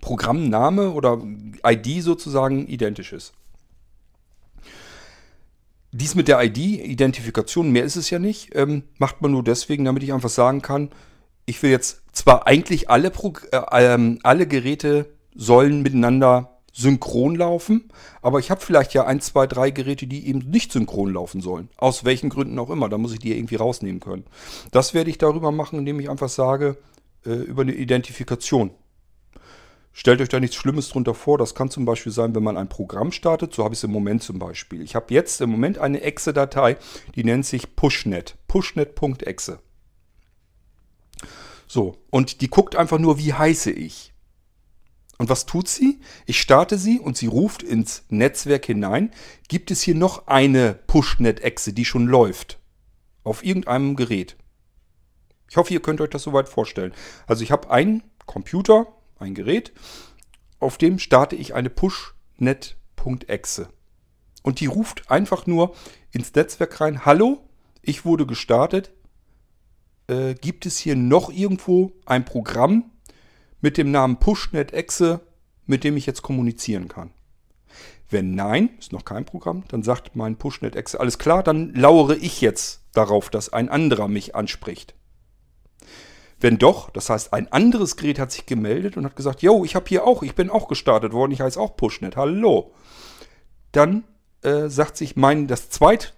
[0.00, 1.22] Programmname oder
[1.64, 3.32] ID sozusagen identisch ist.
[5.92, 10.02] Dies mit der ID-Identifikation, mehr ist es ja nicht, ähm, macht man nur deswegen, damit
[10.02, 10.90] ich einfach sagen kann,
[11.44, 17.90] ich will jetzt zwar eigentlich alle, Pro äh, ähm, alle Geräte sollen miteinander synchron laufen,
[18.22, 21.68] aber ich habe vielleicht ja ein, zwei, drei Geräte, die eben nicht synchron laufen sollen.
[21.76, 22.88] Aus welchen Gründen auch immer.
[22.88, 24.24] Da muss ich die irgendwie rausnehmen können.
[24.70, 26.78] Das werde ich darüber machen, indem ich einfach sage,
[27.26, 28.70] äh, über eine Identifikation.
[29.94, 31.37] Stellt euch da nichts Schlimmes drunter vor.
[31.37, 33.52] Das kann zum Beispiel sein, wenn man ein Programm startet.
[33.52, 34.80] So habe ich es im Moment zum Beispiel.
[34.80, 36.78] Ich habe jetzt im Moment eine Exe-Datei,
[37.14, 38.37] die nennt sich Pushnet.
[38.48, 39.58] Pushnet.exe.
[41.66, 44.12] So, und die guckt einfach nur, wie heiße ich.
[45.22, 46.00] Und was tut sie?
[46.26, 49.12] Ich starte sie und sie ruft ins Netzwerk hinein.
[49.46, 52.58] Gibt es hier noch eine Pushnet-Echse, die schon läuft?
[53.22, 54.37] Auf irgendeinem Gerät.
[55.48, 56.92] Ich hoffe, ihr könnt euch das soweit vorstellen.
[57.28, 59.72] Also ich habe einen Computer, ein Gerät,
[60.58, 63.68] auf dem starte ich eine Pushnet.exe.
[64.42, 65.76] Und die ruft einfach nur
[66.11, 67.48] ins Netzwerk rein, hallo,
[67.80, 68.90] ich wurde gestartet.
[70.08, 72.90] Äh, gibt es hier noch irgendwo ein Programm,
[73.62, 75.20] mit dem Namen Pushnet-Exe,
[75.64, 77.12] mit dem ich jetzt kommunizieren kann.
[78.11, 82.42] Wenn nein, ist noch kein Programm, dann sagt mein Pushnet-Exe, alles klar, dann lauere ich
[82.42, 84.94] jetzt darauf, dass ein anderer mich anspricht.
[86.38, 89.77] Wenn doch, das heißt, ein anderes Gerät hat sich gemeldet und hat gesagt, yo, ich
[89.77, 92.75] habe hier auch, ich bin auch gestartet worden, ich heiße auch Pushnet, hallo.
[93.70, 94.05] Dann
[94.42, 96.14] äh, sagt sich mein, das zweit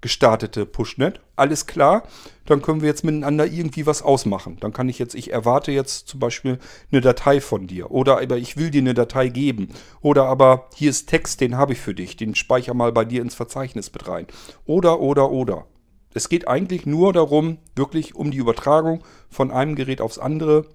[0.00, 1.20] gestartete Pushnet.
[1.34, 2.04] Alles klar,
[2.46, 4.56] dann können wir jetzt miteinander irgendwie was ausmachen.
[4.60, 6.58] Dann kann ich jetzt, ich erwarte jetzt zum Beispiel
[6.92, 7.90] eine Datei von dir.
[7.90, 9.68] Oder aber ich will dir eine Datei geben.
[10.00, 12.16] Oder aber hier ist Text, den habe ich für dich.
[12.16, 14.26] Den speicher mal bei dir ins Verzeichnis mit rein.
[14.66, 15.66] Oder, oder, oder.
[16.14, 20.66] Es geht eigentlich nur darum, wirklich um die Übertragung von einem Gerät aufs andere.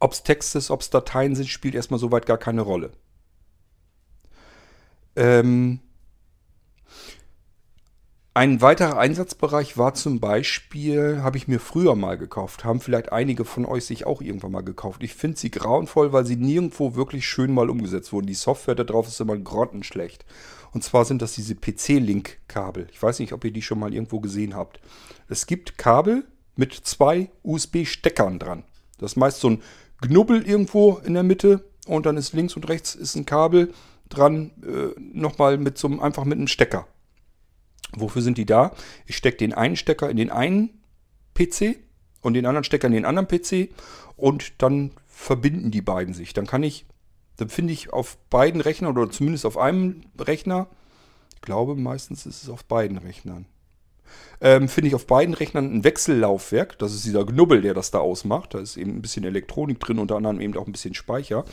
[0.00, 2.92] Ob es Text ist, ob es Dateien sind, spielt erstmal soweit gar keine Rolle.
[5.14, 5.80] Ähm,
[8.34, 13.44] ein weiterer Einsatzbereich war zum Beispiel, habe ich mir früher mal gekauft, haben vielleicht einige
[13.44, 15.02] von euch sich auch irgendwann mal gekauft.
[15.02, 18.26] Ich finde sie grauenvoll, weil sie nirgendwo wirklich schön mal umgesetzt wurden.
[18.26, 20.24] Die Software da drauf ist immer grottenschlecht.
[20.72, 22.86] Und zwar sind das diese PC-Link-Kabel.
[22.90, 24.80] Ich weiß nicht, ob ihr die schon mal irgendwo gesehen habt.
[25.28, 26.24] Es gibt Kabel
[26.56, 28.64] mit zwei USB-Steckern dran.
[28.96, 29.62] Das ist meist so ein
[30.00, 33.74] Knubbel irgendwo in der Mitte und dann ist links und rechts ist ein Kabel
[34.08, 36.86] dran, äh, nochmal mit so einem, einfach mit einem Stecker.
[37.94, 38.72] Wofür sind die da?
[39.06, 40.80] Ich stecke den einen Stecker in den einen
[41.34, 41.76] PC
[42.20, 43.70] und den anderen Stecker in den anderen PC
[44.16, 46.32] und dann verbinden die beiden sich.
[46.32, 46.86] Dann kann ich,
[47.36, 50.68] dann finde ich auf beiden Rechnern oder zumindest auf einem Rechner,
[51.34, 53.46] ich glaube meistens ist es auf beiden Rechnern,
[54.40, 56.78] ähm, finde ich auf beiden Rechnern ein Wechsellaufwerk.
[56.78, 58.54] Das ist dieser Knubbel, der das da ausmacht.
[58.54, 61.44] Da ist eben ein bisschen Elektronik drin, unter anderem eben auch ein bisschen Speicher.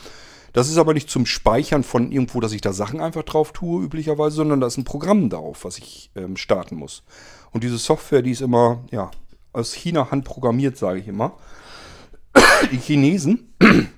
[0.52, 3.84] Das ist aber nicht zum Speichern von irgendwo, dass ich da Sachen einfach drauf tue,
[3.84, 7.04] üblicherweise, sondern da ist ein Programm drauf, was ich ähm, starten muss.
[7.52, 9.10] Und diese Software, die ist immer, ja,
[9.52, 11.36] aus China handprogrammiert, sage ich immer.
[12.70, 13.54] Die Chinesen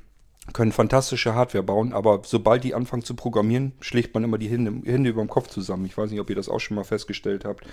[0.52, 4.72] können fantastische Hardware bauen, aber sobald die anfangen zu programmieren, schlägt man immer die Hände,
[4.90, 5.86] Hände über dem Kopf zusammen.
[5.86, 7.64] Ich weiß nicht, ob ihr das auch schon mal festgestellt habt.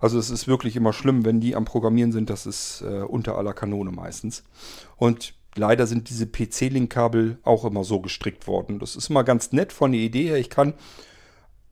[0.00, 2.30] Also es ist wirklich immer schlimm, wenn die am Programmieren sind.
[2.30, 4.44] Das ist äh, unter aller Kanone meistens.
[4.96, 8.78] Und leider sind diese PC-Link-Kabel auch immer so gestrickt worden.
[8.78, 10.36] Das ist immer ganz nett von der Idee her.
[10.36, 10.74] Ich kann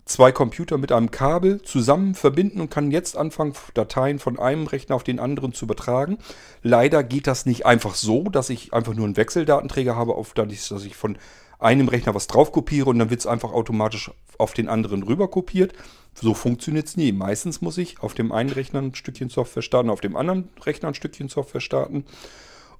[0.08, 4.96] zwei Computer mit einem Kabel zusammen verbinden und kann jetzt anfangen, Dateien von einem Rechner
[4.96, 6.18] auf den anderen zu übertragen.
[6.62, 10.84] Leider geht das nicht einfach so, dass ich einfach nur einen Wechseldatenträger habe, auf dass
[10.84, 11.18] ich von
[11.58, 15.28] einem Rechner was drauf kopiere und dann wird es einfach automatisch auf den anderen rüber
[15.28, 15.72] kopiert.
[16.14, 17.12] So funktioniert es nie.
[17.12, 20.88] Meistens muss ich auf dem einen Rechner ein Stückchen Software starten, auf dem anderen Rechner
[20.88, 22.04] ein Stückchen Software starten.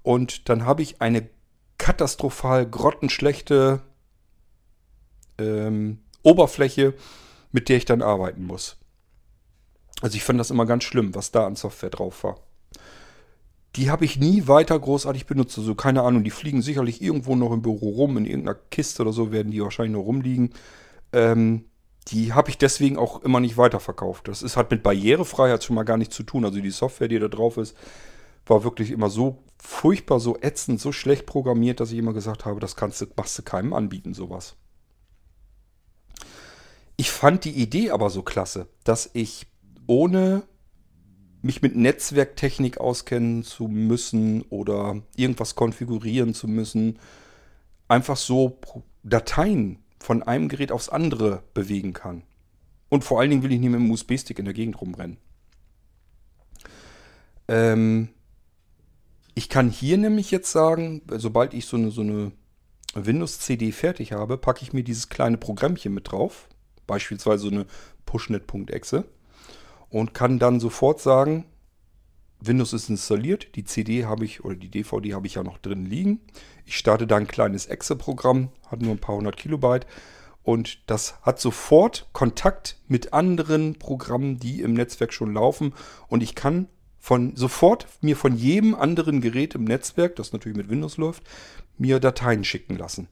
[0.09, 1.29] Und dann habe ich eine
[1.77, 3.83] katastrophal grottenschlechte
[5.37, 6.95] ähm, Oberfläche,
[7.53, 8.79] mit der ich dann arbeiten muss.
[10.01, 12.41] Also ich fand das immer ganz schlimm, was da an Software drauf war.
[13.77, 15.59] Die habe ich nie weiter großartig benutzt.
[15.59, 19.13] Also keine Ahnung, die fliegen sicherlich irgendwo noch im Büro rum, in irgendeiner Kiste oder
[19.13, 20.55] so werden die wahrscheinlich noch rumliegen.
[21.13, 21.67] Ähm,
[22.07, 24.27] die habe ich deswegen auch immer nicht weiterverkauft.
[24.29, 26.47] Das ist halt mit Barrierefreiheit schon mal gar nichts zu tun.
[26.47, 27.77] Also die Software, die da drauf ist,
[28.47, 32.61] war wirklich immer so furchtbar, so ätzend, so schlecht programmiert, dass ich immer gesagt habe,
[32.61, 34.57] das kannst du, machst du keinem anbieten, sowas.
[36.97, 39.47] Ich fand die Idee aber so klasse, dass ich
[39.87, 40.43] ohne
[41.43, 46.99] mich mit Netzwerktechnik auskennen zu müssen oder irgendwas konfigurieren zu müssen,
[47.87, 48.59] einfach so
[49.03, 52.23] Dateien von einem Gerät aufs andere bewegen kann.
[52.89, 55.19] Und vor allen Dingen will ich nicht mit dem USB-Stick in der Gegend rumrennen.
[57.49, 58.09] Ähm,
[59.39, 62.33] ich kann hier nämlich jetzt sagen, sobald ich so eine, so eine
[62.95, 66.49] Windows-CD fertig habe, packe ich mir dieses kleine Programmchen mit drauf.
[66.89, 67.67] Beispielsweise so eine
[68.05, 69.05] Pushnet.exe.
[69.91, 71.45] Und kann dann sofort sagen,
[72.41, 75.87] Windows ist installiert, die CD habe ich oder die DVD habe ich ja noch drin
[75.87, 76.21] liegen.
[76.65, 79.87] Ich starte da ein kleines Exe-Programm, hat nur ein paar hundert Kilobyte
[80.43, 85.75] und das hat sofort Kontakt mit anderen Programmen, die im Netzwerk schon laufen
[86.09, 86.67] und ich kann
[86.99, 91.23] von sofort mir von jedem anderen Gerät im Netzwerk, das natürlich mit Windows läuft,
[91.79, 93.09] mir Dateien schicken lassen.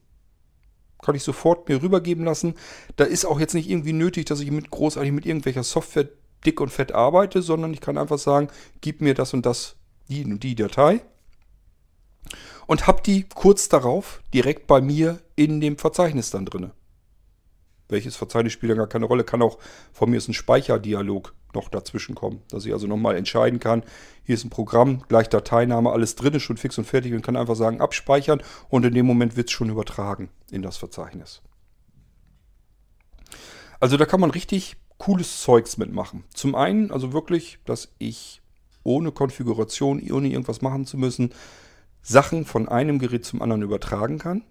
[1.02, 2.54] Kann ich sofort mir rübergeben lassen.
[2.96, 6.08] Da ist auch jetzt nicht irgendwie nötig, dass ich mit großartig mit irgendwelcher Software
[6.44, 8.48] dick und fett arbeite, sondern ich kann einfach sagen,
[8.80, 9.76] gib mir das und das,
[10.08, 11.00] die und die Datei.
[12.66, 16.72] und habe die kurz darauf direkt bei mir in dem Verzeichnis dann drinne.
[17.88, 19.24] Welches Verzeichnis spielt dann gar keine Rolle.
[19.24, 19.58] Kann auch
[19.92, 22.42] von mir ist ein Speicherdialog noch dazwischen kommen.
[22.50, 23.82] Dass ich also nochmal entscheiden kann,
[24.24, 27.36] hier ist ein Programm, gleich Dateiname, alles drin, ist schon fix und fertig und kann
[27.36, 31.42] einfach sagen, abspeichern und in dem Moment wird es schon übertragen in das Verzeichnis.
[33.80, 36.24] Also da kann man richtig cooles Zeugs mitmachen.
[36.32, 38.42] Zum einen, also wirklich, dass ich
[38.82, 41.34] ohne Konfiguration, ohne irgendwas machen zu müssen,
[42.02, 44.44] Sachen von einem Gerät zum anderen übertragen kann.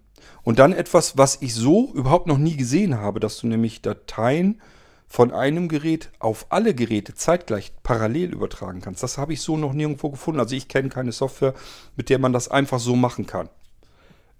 [0.43, 4.61] Und dann etwas, was ich so überhaupt noch nie gesehen habe, dass du nämlich Dateien
[5.07, 9.03] von einem Gerät auf alle Geräte zeitgleich parallel übertragen kannst.
[9.03, 10.39] Das habe ich so noch nirgendwo gefunden.
[10.39, 11.53] Also ich kenne keine Software,
[11.95, 13.49] mit der man das einfach so machen kann.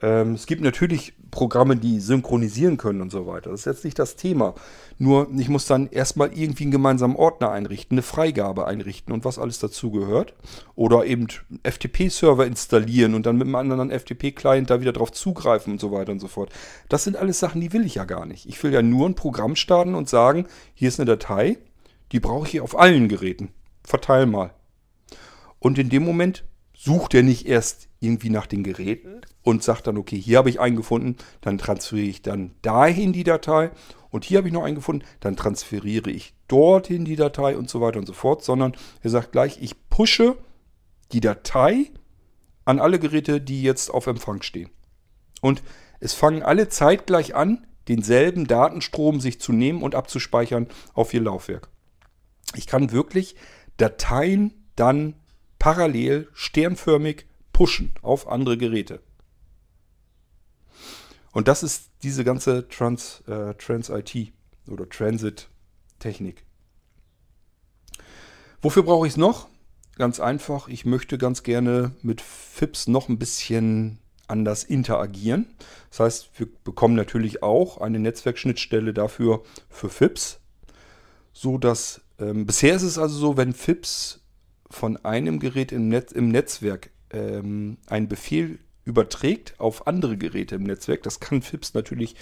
[0.01, 3.49] Ähm, es gibt natürlich Programme, die synchronisieren können und so weiter.
[3.49, 4.55] Das ist jetzt nicht das Thema.
[4.97, 9.37] Nur ich muss dann erstmal irgendwie einen gemeinsamen Ordner einrichten, eine Freigabe einrichten und was
[9.37, 10.33] alles dazu gehört.
[10.75, 11.27] Oder eben
[11.63, 16.11] FTP-Server installieren und dann mit einem anderen FTP-Client da wieder drauf zugreifen und so weiter
[16.11, 16.51] und so fort.
[16.89, 18.45] Das sind alles Sachen, die will ich ja gar nicht.
[18.45, 21.57] Ich will ja nur ein Programm starten und sagen, hier ist eine Datei,
[22.11, 23.49] die brauche ich auf allen Geräten.
[23.83, 24.51] Verteil mal.
[25.59, 29.97] Und in dem Moment sucht er nicht erst irgendwie nach den Geräten und sagt dann,
[29.97, 33.71] okay, hier habe ich einen gefunden, dann transferiere ich dann dahin die Datei
[34.09, 37.81] und hier habe ich noch einen gefunden, dann transferiere ich dorthin die Datei und so
[37.81, 40.37] weiter und so fort, sondern er sagt gleich, ich pushe
[41.11, 41.91] die Datei
[42.63, 44.69] an alle Geräte, die jetzt auf Empfang stehen.
[45.41, 45.63] Und
[45.99, 51.69] es fangen alle zeitgleich an, denselben Datenstrom sich zu nehmen und abzuspeichern auf ihr Laufwerk.
[52.55, 53.35] Ich kann wirklich
[53.77, 55.15] Dateien dann
[55.59, 58.99] parallel sternförmig pushen auf andere Geräte.
[61.31, 64.33] Und das ist diese ganze Trans, äh, Trans-IT
[64.67, 66.43] oder Transit-Technik.
[68.61, 69.47] Wofür brauche ich es noch?
[69.95, 75.47] Ganz einfach, ich möchte ganz gerne mit FIPS noch ein bisschen anders interagieren.
[75.91, 80.41] Das heißt, wir bekommen natürlich auch eine Netzwerkschnittstelle dafür für FIPS,
[81.31, 84.19] so dass ähm, bisher ist es also so, wenn FIPS
[84.69, 90.63] von einem Gerät im, Netz, im Netzwerk ähm, einen Befehl überträgt auf andere Geräte im
[90.63, 92.15] Netzwerk, das kann FIPS natürlich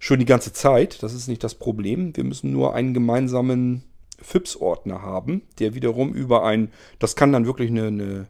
[0.00, 1.02] schon die ganze Zeit.
[1.02, 2.16] Das ist nicht das Problem.
[2.16, 3.84] Wir müssen nur einen gemeinsamen
[4.20, 8.26] FIPS-Ordner haben, der wiederum über ein, das kann dann wirklich eine, eine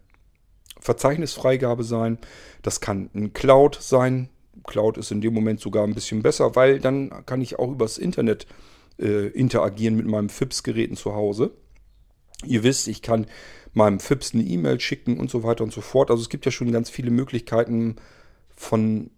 [0.79, 2.19] Verzeichnisfreigabe sein,
[2.63, 4.29] das kann ein Cloud sein.
[4.67, 7.99] Cloud ist in dem Moment sogar ein bisschen besser, weil dann kann ich auch übers
[7.99, 8.47] Internet
[8.99, 11.53] äh, interagieren mit meinen FIPS-Geräten zu Hause.
[12.45, 13.27] Ihr wisst, ich kann
[13.73, 16.11] meinem FIPS eine E-Mail schicken und so weiter und so fort.
[16.11, 17.97] Also es gibt ja schon ganz viele Möglichkeiten
[18.57, 19.11] von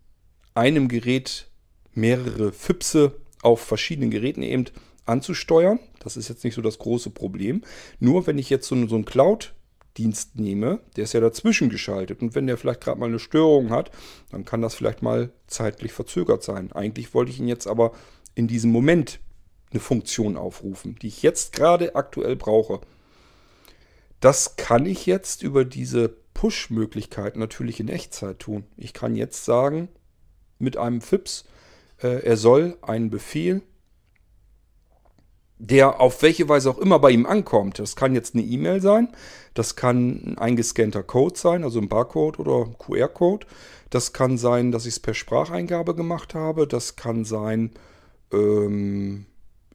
[0.55, 1.49] einem Gerät
[1.95, 3.13] mehrere FIPSe
[3.43, 4.67] auf verschiedenen Geräten eben
[5.05, 5.81] anzusteuern.
[6.01, 7.63] Das ist jetzt nicht so das große Problem.
[7.99, 12.23] Nur wenn ich jetzt so, so einen Cloud-Dienst nehme, der ist ja dazwischen geschaltet.
[12.23, 13.91] Und wenn der vielleicht gerade mal eine Störung hat,
[14.31, 16.73] dann kann das vielleicht mal zeitlich verzögert sein.
[16.73, 17.93] Eigentlich wollte ich ihn jetzt aber
[18.35, 19.21] in diesem Moment
[19.71, 22.81] eine Funktion aufrufen, die ich jetzt gerade aktuell brauche.
[24.23, 28.63] Das kann ich jetzt über diese Push-Möglichkeit natürlich in Echtzeit tun.
[28.77, 29.89] Ich kann jetzt sagen,
[30.61, 31.45] mit einem FIPS,
[32.01, 33.63] äh, er soll einen Befehl,
[35.59, 37.81] der auf welche Weise auch immer bei ihm ankommt.
[37.81, 39.09] Das kann jetzt eine E-Mail sein,
[39.55, 43.45] das kann ein eingescannter Code sein, also ein Barcode oder QR-Code.
[43.91, 46.69] Das kann sein, dass ich es per Spracheingabe gemacht habe.
[46.69, 47.73] Das kann sein,
[48.33, 49.27] ähm,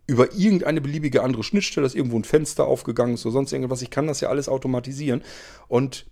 [0.08, 3.82] über irgendeine beliebige andere Schnittstelle, dass irgendwo ein Fenster aufgegangen ist oder sonst irgendwas.
[3.82, 5.22] Ich kann das ja alles automatisieren.
[5.68, 6.06] Und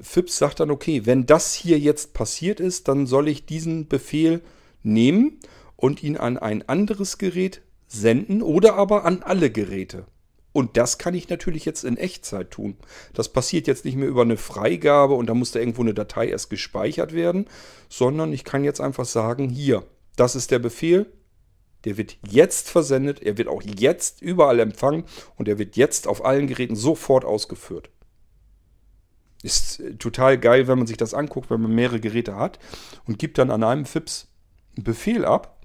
[0.00, 4.42] FIPS sagt dann, okay, wenn das hier jetzt passiert ist, dann soll ich diesen Befehl
[4.82, 5.38] nehmen
[5.76, 10.06] und ihn an ein anderes Gerät senden oder aber an alle Geräte.
[10.52, 12.76] Und das kann ich natürlich jetzt in Echtzeit tun.
[13.12, 16.28] Das passiert jetzt nicht mehr über eine Freigabe und da muss da irgendwo eine Datei
[16.28, 17.46] erst gespeichert werden,
[17.90, 19.84] sondern ich kann jetzt einfach sagen, hier,
[20.16, 21.12] das ist der Befehl,
[21.86, 25.04] der wird jetzt versendet, er wird auch jetzt überall empfangen
[25.36, 27.90] und er wird jetzt auf allen Geräten sofort ausgeführt.
[29.42, 32.58] Ist äh, total geil, wenn man sich das anguckt, wenn man mehrere Geräte hat
[33.06, 34.28] und gibt dann an einem FIPS
[34.76, 35.55] einen Befehl ab.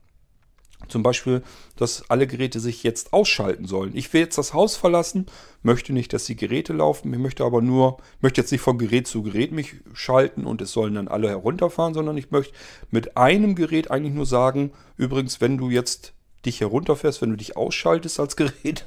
[0.88, 1.41] Zum Beispiel,
[1.76, 3.96] dass alle Geräte sich jetzt ausschalten sollen.
[3.96, 5.28] Ich will jetzt das Haus verlassen,
[5.63, 7.13] möchte nicht, dass die Geräte laufen.
[7.13, 10.72] Ich möchte aber nur, möchte jetzt nicht von Gerät zu Gerät mich schalten und es
[10.72, 12.53] sollen dann alle herunterfahren, sondern ich möchte
[12.89, 16.14] mit einem Gerät eigentlich nur sagen, übrigens, wenn du jetzt
[16.45, 18.86] dich herunterfährst, wenn du dich ausschaltest als Gerät,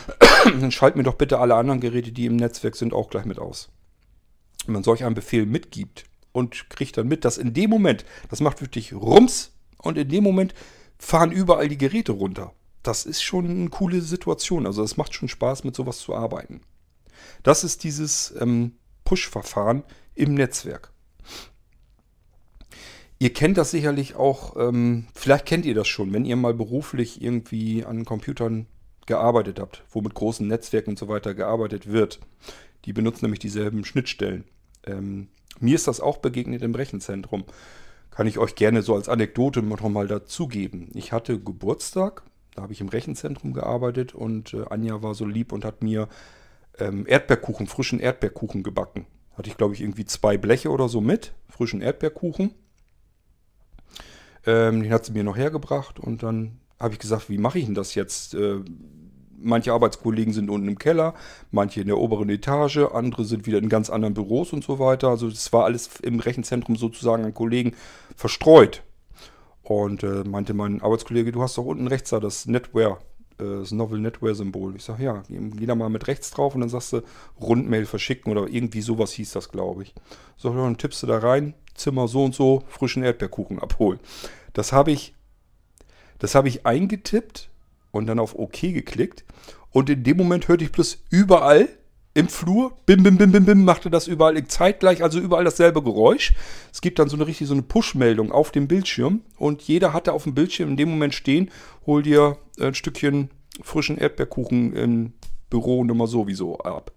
[0.44, 3.38] dann schalt mir doch bitte alle anderen Geräte, die im Netzwerk sind, auch gleich mit
[3.38, 3.68] aus.
[4.66, 8.40] Wenn man solch einen Befehl mitgibt und kriegt dann mit, dass in dem Moment, das
[8.40, 10.54] macht wirklich Rums und in dem Moment
[11.02, 12.52] fahren überall die Geräte runter.
[12.82, 14.66] Das ist schon eine coole Situation.
[14.66, 16.62] Also es macht schon Spaß, mit sowas zu arbeiten.
[17.42, 19.82] Das ist dieses ähm, Push-Verfahren
[20.14, 20.92] im Netzwerk.
[23.18, 27.20] Ihr kennt das sicherlich auch, ähm, vielleicht kennt ihr das schon, wenn ihr mal beruflich
[27.20, 28.66] irgendwie an Computern
[29.06, 32.20] gearbeitet habt, wo mit großen Netzwerken und so weiter gearbeitet wird.
[32.84, 34.44] Die benutzen nämlich dieselben Schnittstellen.
[34.84, 35.28] Ähm,
[35.58, 37.44] mir ist das auch begegnet im Rechenzentrum.
[38.12, 40.90] Kann ich euch gerne so als Anekdote noch mal dazugeben.
[40.94, 42.22] Ich hatte Geburtstag,
[42.54, 46.08] da habe ich im Rechenzentrum gearbeitet und äh, Anja war so lieb und hat mir
[46.78, 49.06] ähm, Erdbeerkuchen, frischen Erdbeerkuchen gebacken.
[49.34, 52.52] Hatte ich, glaube ich, irgendwie zwei Bleche oder so mit, frischen Erdbeerkuchen.
[54.44, 57.64] Ähm, den hat sie mir noch hergebracht und dann habe ich gesagt, wie mache ich
[57.64, 58.34] denn das jetzt?
[58.34, 58.58] Äh,
[59.42, 61.14] manche Arbeitskollegen sind unten im Keller,
[61.50, 65.08] manche in der oberen Etage, andere sind wieder in ganz anderen Büros und so weiter.
[65.08, 67.74] Also es war alles im Rechenzentrum sozusagen an Kollegen
[68.16, 68.82] verstreut.
[69.62, 72.98] Und äh, meinte mein Arbeitskollege, du hast doch unten rechts da das Netware,
[73.38, 74.74] äh, das Novel Netware-Symbol.
[74.74, 77.02] Ich sage, ja, geh da mal mit rechts drauf und dann sagst du
[77.40, 79.94] Rundmail verschicken oder irgendwie sowas hieß das, glaube ich.
[80.36, 84.00] So, dann tippst du da rein, Zimmer so und so, frischen Erdbeerkuchen abholen.
[84.52, 85.14] Das habe ich
[86.22, 87.50] das habe ich eingetippt
[87.92, 89.24] und dann auf OK geklickt.
[89.70, 91.68] Und in dem Moment hörte ich bloß überall
[92.14, 96.34] im Flur, bim, bim, bim, bim, bim, machte das überall zeitgleich, also überall dasselbe Geräusch.
[96.70, 100.12] Es gibt dann so eine richtig so eine Push-Meldung auf dem Bildschirm und jeder hatte
[100.12, 101.50] auf dem Bildschirm in dem Moment stehen,
[101.86, 103.30] hol dir ein Stückchen
[103.62, 105.12] frischen Erdbeerkuchen im
[105.48, 106.92] Büro Nummer sowieso ab.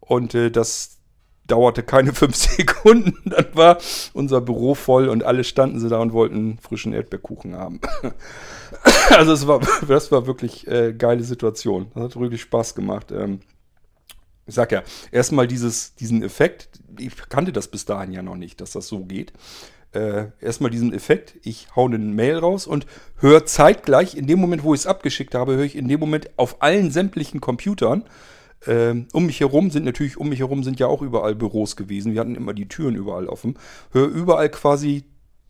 [0.00, 0.93] Und äh, das
[1.46, 3.78] dauerte keine fünf Sekunden, dann war
[4.12, 7.80] unser Büro voll und alle standen sie da und wollten frischen Erdbeerkuchen haben.
[9.10, 11.90] also es war, das war wirklich äh, geile Situation.
[11.94, 13.12] Das hat wirklich Spaß gemacht.
[13.12, 13.40] Ähm,
[14.46, 18.72] ich sag ja, erstmal diesen Effekt, ich kannte das bis dahin ja noch nicht, dass
[18.72, 19.32] das so geht.
[19.92, 22.84] Äh, erstmal diesen Effekt, ich hau eine Mail raus und
[23.16, 26.30] höre zeitgleich, in dem Moment, wo ich es abgeschickt habe, höre ich in dem Moment
[26.36, 28.04] auf allen sämtlichen Computern
[28.66, 32.12] ähm, um mich herum sind natürlich, um mich herum sind ja auch überall Büros gewesen.
[32.12, 33.58] Wir hatten immer die Türen überall offen.
[33.92, 35.04] Hör überall quasi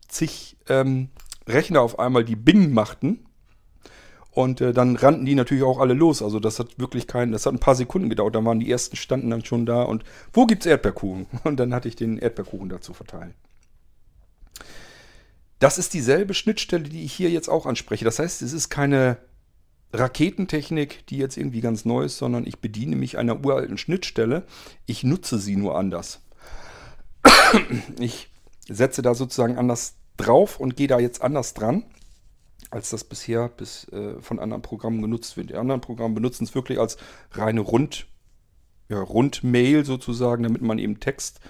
[0.09, 1.09] zig ähm,
[1.47, 3.27] Rechner auf einmal, die Bing machten.
[4.31, 6.21] Und äh, dann rannten die natürlich auch alle los.
[6.21, 8.35] Also das hat wirklich keinen, das hat ein paar Sekunden gedauert.
[8.35, 10.03] Dann waren die ersten standen dann schon da und
[10.33, 11.27] wo gibt's Erdbeerkuchen?
[11.45, 13.35] Und dann hatte ich den Erdbeerkuchen dazu verteilen.
[15.61, 18.05] Das ist dieselbe Schnittstelle, die ich hier jetzt auch anspreche.
[18.05, 19.19] Das heißt, es ist keine
[19.95, 24.45] Raketentechnik, die jetzt irgendwie ganz neu ist, sondern ich bediene mich einer uralten Schnittstelle.
[24.87, 26.21] Ich nutze sie nur anders.
[28.01, 28.29] Ich
[28.69, 31.85] setze da sozusagen anders drauf und gehe da jetzt anders dran,
[32.71, 35.51] als das bisher bis, äh, von anderen Programmen genutzt wird.
[35.51, 36.97] Die anderen Programme benutzen es wirklich als
[37.33, 38.07] reine Rund,
[38.89, 41.41] ja, Rundmail sozusagen, damit man eben Text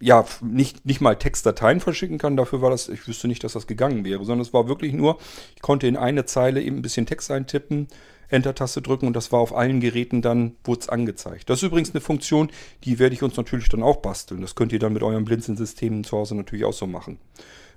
[0.00, 2.36] ja, nicht, nicht mal Textdateien verschicken kann.
[2.36, 5.18] Dafür war das, ich wüsste nicht, dass das gegangen wäre, sondern es war wirklich nur,
[5.56, 7.88] ich konnte in eine Zeile eben ein bisschen Text eintippen,
[8.28, 11.48] Enter-Taste drücken und das war auf allen Geräten dann, wurde es angezeigt.
[11.48, 12.50] Das ist übrigens eine Funktion,
[12.84, 14.42] die werde ich uns natürlich dann auch basteln.
[14.42, 17.18] Das könnt ihr dann mit euren Blinzeln-Systemen zu Hause natürlich auch so machen.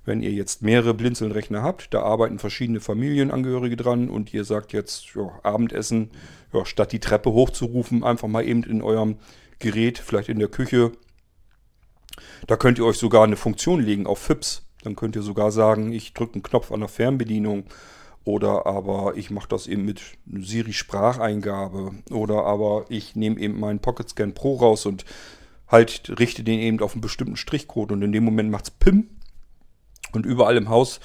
[0.03, 5.13] Wenn ihr jetzt mehrere Blinzeln-Rechner habt, da arbeiten verschiedene Familienangehörige dran und ihr sagt jetzt,
[5.15, 6.09] ja, Abendessen,
[6.53, 9.17] ja, statt die Treppe hochzurufen, einfach mal eben in eurem
[9.59, 10.91] Gerät, vielleicht in der Küche,
[12.47, 14.63] da könnt ihr euch sogar eine Funktion legen auf FIPS.
[14.83, 17.65] Dann könnt ihr sogar sagen, ich drücke einen Knopf an der Fernbedienung
[18.23, 20.01] oder aber ich mache das eben mit
[20.39, 25.05] Siri Spracheingabe oder aber ich nehme eben meinen Pocket Scan Pro raus und
[25.67, 29.09] halt richte den eben auf einen bestimmten Strichcode und in dem Moment macht es PIM
[30.13, 30.99] und überall im Haus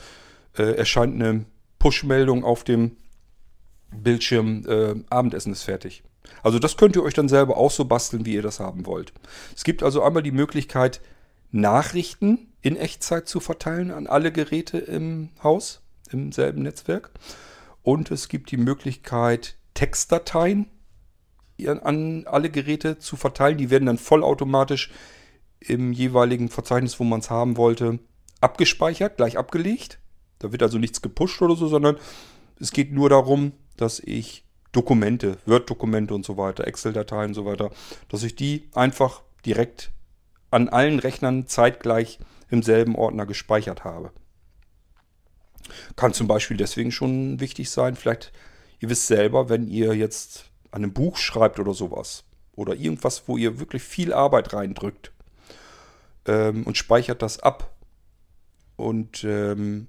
[0.58, 1.46] äh, erscheint eine
[1.78, 2.96] Push-Meldung auf dem
[3.90, 6.02] Bildschirm, äh, Abendessen ist fertig.
[6.42, 9.12] Also das könnt ihr euch dann selber auch so basteln, wie ihr das haben wollt.
[9.54, 11.00] Es gibt also einmal die Möglichkeit,
[11.50, 17.10] Nachrichten in Echtzeit zu verteilen an alle Geräte im Haus, im selben Netzwerk.
[17.82, 20.70] Und es gibt die Möglichkeit, Textdateien
[21.82, 23.58] an alle Geräte zu verteilen.
[23.58, 24.90] Die werden dann vollautomatisch
[25.60, 27.98] im jeweiligen Verzeichnis, wo man es haben wollte,
[28.40, 29.98] abgespeichert, gleich abgelegt.
[30.38, 31.96] Da wird also nichts gepusht oder so, sondern
[32.60, 34.45] es geht nur darum, dass ich
[34.76, 37.70] Dokumente, Word-Dokumente und so weiter, Excel-Dateien und so weiter,
[38.08, 39.90] dass ich die einfach direkt
[40.50, 42.18] an allen Rechnern zeitgleich
[42.50, 44.12] im selben Ordner gespeichert habe.
[45.96, 48.32] Kann zum Beispiel deswegen schon wichtig sein, vielleicht,
[48.78, 52.24] ihr wisst selber, wenn ihr jetzt an einem Buch schreibt oder sowas,
[52.54, 55.10] oder irgendwas, wo ihr wirklich viel Arbeit reindrückt
[56.26, 57.74] ähm, und speichert das ab
[58.76, 59.88] und ähm,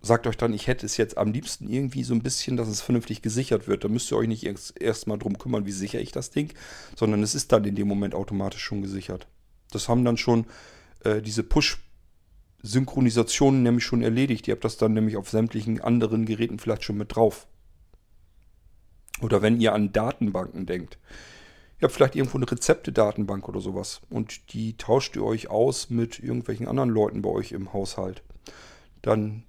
[0.00, 2.80] sagt euch dann, ich hätte es jetzt am liebsten irgendwie so ein bisschen, dass es
[2.80, 3.84] vernünftig gesichert wird.
[3.84, 6.52] Da müsst ihr euch nicht erst, erst mal drum kümmern, wie sichere ich das Ding,
[6.96, 9.26] sondern es ist dann in dem Moment automatisch schon gesichert.
[9.70, 10.46] Das haben dann schon
[11.04, 14.48] äh, diese Push-Synchronisationen nämlich schon erledigt.
[14.48, 17.46] Ihr habt das dann nämlich auf sämtlichen anderen Geräten vielleicht schon mit drauf.
[19.20, 20.98] Oder wenn ihr an Datenbanken denkt.
[21.80, 26.18] Ihr habt vielleicht irgendwo eine Rezepte-Datenbank oder sowas und die tauscht ihr euch aus mit
[26.18, 28.24] irgendwelchen anderen Leuten bei euch im Haushalt.
[29.00, 29.44] Dann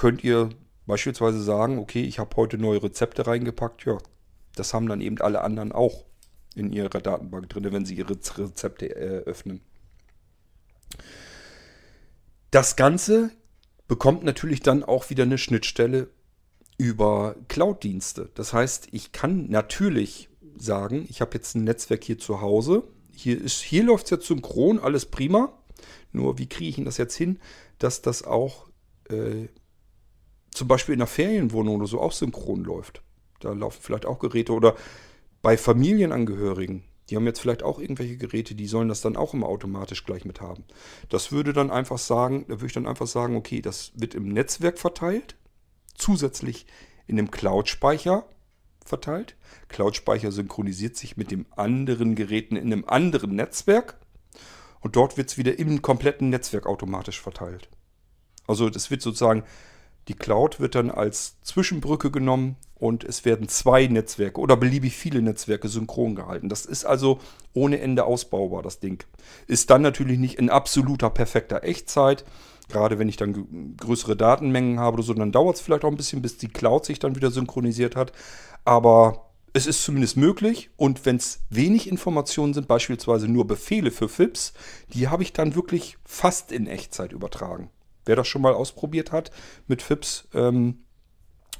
[0.00, 0.48] könnt ihr
[0.86, 3.84] beispielsweise sagen, okay, ich habe heute neue Rezepte reingepackt.
[3.84, 3.98] Ja,
[4.54, 6.06] das haben dann eben alle anderen auch
[6.54, 9.60] in ihrer Datenbank drin, wenn sie ihre Rezepte äh, öffnen.
[12.50, 13.30] Das Ganze
[13.88, 16.08] bekommt natürlich dann auch wieder eine Schnittstelle
[16.78, 18.30] über Cloud-Dienste.
[18.32, 22.84] Das heißt, ich kann natürlich sagen, ich habe jetzt ein Netzwerk hier zu Hause.
[23.14, 25.52] Hier, hier läuft es jetzt synchron, alles prima.
[26.10, 27.38] Nur wie kriege ich denn das jetzt hin,
[27.78, 28.70] dass das auch
[29.10, 29.48] äh,
[30.60, 33.00] zum Beispiel in einer Ferienwohnung oder so auch synchron läuft?
[33.40, 34.76] Da laufen vielleicht auch Geräte oder
[35.40, 36.84] bei Familienangehörigen.
[37.08, 40.26] Die haben jetzt vielleicht auch irgendwelche Geräte, die sollen das dann auch immer automatisch gleich
[40.26, 40.64] mit haben.
[41.08, 44.28] Das würde dann einfach sagen, da würde ich dann einfach sagen, okay, das wird im
[44.28, 45.34] Netzwerk verteilt,
[45.94, 46.66] zusätzlich
[47.06, 48.26] in dem Cloud-Speicher
[48.84, 49.36] verteilt.
[49.68, 53.98] Cloud-Speicher synchronisiert sich mit dem anderen Geräten in einem anderen Netzwerk
[54.80, 57.70] und dort wird es wieder im kompletten Netzwerk automatisch verteilt.
[58.46, 59.44] Also das wird sozusagen,
[60.10, 65.22] die Cloud wird dann als Zwischenbrücke genommen und es werden zwei Netzwerke oder beliebig viele
[65.22, 66.48] Netzwerke synchron gehalten.
[66.48, 67.20] Das ist also
[67.54, 69.04] ohne Ende ausbaubar, das Ding.
[69.46, 72.24] Ist dann natürlich nicht in absoluter perfekter Echtzeit.
[72.68, 75.96] Gerade wenn ich dann größere Datenmengen habe oder so, dann dauert es vielleicht auch ein
[75.96, 78.10] bisschen, bis die Cloud sich dann wieder synchronisiert hat.
[78.64, 84.08] Aber es ist zumindest möglich und wenn es wenig Informationen sind, beispielsweise nur Befehle für
[84.08, 84.54] FIPS,
[84.92, 87.70] die habe ich dann wirklich fast in Echtzeit übertragen.
[88.10, 89.30] Wer das schon mal ausprobiert hat
[89.68, 90.80] mit FIPS, ähm,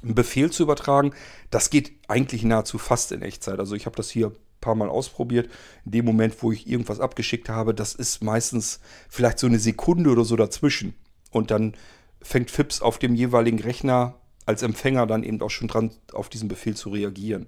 [0.03, 1.13] einen Befehl zu übertragen,
[1.49, 3.57] das geht eigentlich nahezu fast in Echtzeit.
[3.57, 5.49] Also ich habe das hier ein paar Mal ausprobiert.
[5.85, 10.09] In dem Moment, wo ich irgendwas abgeschickt habe, das ist meistens vielleicht so eine Sekunde
[10.09, 10.93] oder so dazwischen.
[11.29, 11.77] Und dann
[12.21, 16.49] fängt FIPS auf dem jeweiligen Rechner als Empfänger dann eben auch schon dran, auf diesen
[16.49, 17.47] Befehl zu reagieren.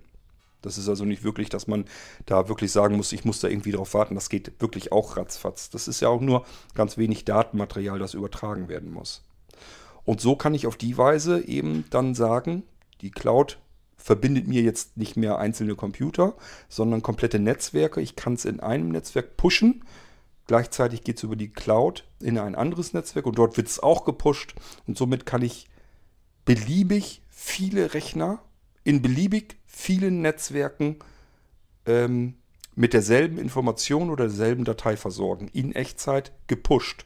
[0.64, 1.86] Das ist also nicht wirklich, dass man
[2.26, 4.16] da wirklich sagen muss, ich muss da irgendwie drauf warten.
[4.16, 5.70] Das geht wirklich auch ratzfatz.
[5.70, 9.24] Das ist ja auch nur ganz wenig Datenmaterial, das übertragen werden muss.
[10.06, 12.64] Und so kann ich auf die Weise eben dann sagen,
[13.02, 13.60] die Cloud
[13.98, 16.36] verbindet mir jetzt nicht mehr einzelne Computer,
[16.68, 18.02] sondern komplette Netzwerke.
[18.02, 19.86] Ich kann es in einem Netzwerk pushen.
[20.48, 24.04] Gleichzeitig geht es über die Cloud in ein anderes Netzwerk und dort wird es auch
[24.04, 24.56] gepusht.
[24.88, 25.70] Und somit kann ich
[26.44, 28.40] beliebig viele Rechner
[28.84, 30.98] in beliebig vielen Netzwerken
[31.86, 32.36] ähm,
[32.76, 35.50] mit derselben Information oder derselben Datei versorgen.
[35.50, 37.06] In Echtzeit gepusht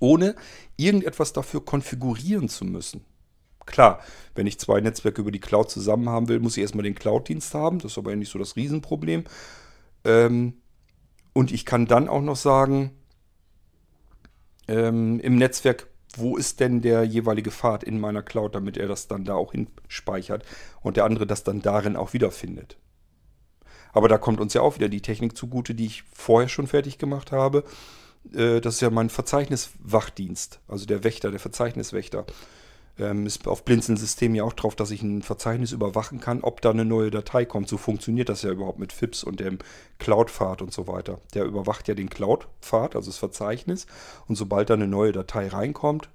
[0.00, 0.36] ohne
[0.76, 3.04] irgendetwas dafür konfigurieren zu müssen.
[3.66, 4.00] Klar,
[4.34, 7.52] wenn ich zwei Netzwerke über die Cloud zusammen haben will, muss ich erstmal den Cloud-Dienst
[7.54, 7.80] haben.
[7.80, 9.24] Das ist aber nicht so das Riesenproblem.
[10.04, 10.54] Ähm,
[11.32, 12.92] und ich kann dann auch noch sagen,
[14.68, 19.08] ähm, im Netzwerk, wo ist denn der jeweilige Pfad in meiner Cloud, damit er das
[19.08, 20.44] dann da auch hinspeichert
[20.80, 22.78] und der andere das dann darin auch wiederfindet.
[23.92, 26.98] Aber da kommt uns ja auch wieder die Technik zugute, die ich vorher schon fertig
[26.98, 27.64] gemacht habe.
[28.32, 32.26] Äh, das ist ja mein Verzeichniswachdienst, also der Wächter, der Verzeichniswächter.
[32.98, 36.70] Ähm, ist auf Blinzeln-System ja auch drauf, dass ich ein Verzeichnis überwachen kann, ob da
[36.70, 37.68] eine neue Datei kommt.
[37.68, 39.58] So funktioniert das ja überhaupt mit FIPS und dem
[39.98, 41.20] Cloud-Pfad und so weiter.
[41.34, 43.86] Der überwacht ja den Cloud-Pfad, also das Verzeichnis.
[44.26, 46.08] Und sobald da eine neue Datei reinkommt,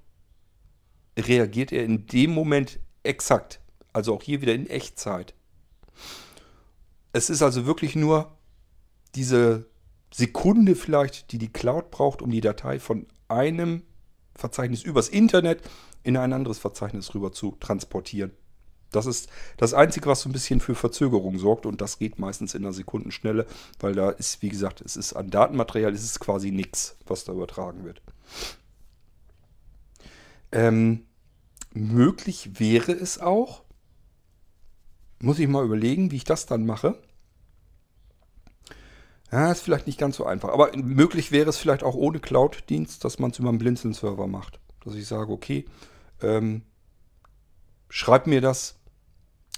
[1.17, 3.61] reagiert er in dem Moment exakt.
[3.93, 5.33] Also auch hier wieder in Echtzeit.
[7.13, 8.35] Es ist also wirklich nur
[9.15, 9.67] diese
[10.13, 13.83] Sekunde vielleicht, die die Cloud braucht, um die Datei von einem
[14.35, 15.61] Verzeichnis übers Internet
[16.03, 18.31] in ein anderes Verzeichnis rüber zu transportieren.
[18.91, 22.53] Das ist das Einzige, was so ein bisschen für Verzögerung sorgt und das geht meistens
[22.53, 23.47] in einer Sekundenschnelle,
[23.79, 27.33] weil da ist, wie gesagt, es ist an Datenmaterial, es ist quasi nichts, was da
[27.33, 28.01] übertragen wird.
[30.51, 31.05] Ähm,
[31.73, 33.63] möglich wäre es auch,
[35.19, 37.01] muss ich mal überlegen, wie ich das dann mache.
[39.31, 40.49] Ja, ist vielleicht nicht ganz so einfach.
[40.49, 44.59] Aber möglich wäre es vielleicht auch ohne Cloud-Dienst, dass man es über einen Blinzeln-Server macht.
[44.85, 45.65] Dass ich sage, okay,
[46.23, 46.63] ähm,
[47.89, 48.79] schreib mir das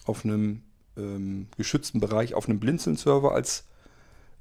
[0.05, 0.63] auf einem
[0.97, 3.67] ähm, geschützten Bereich, auf einem Blinzeln-Server als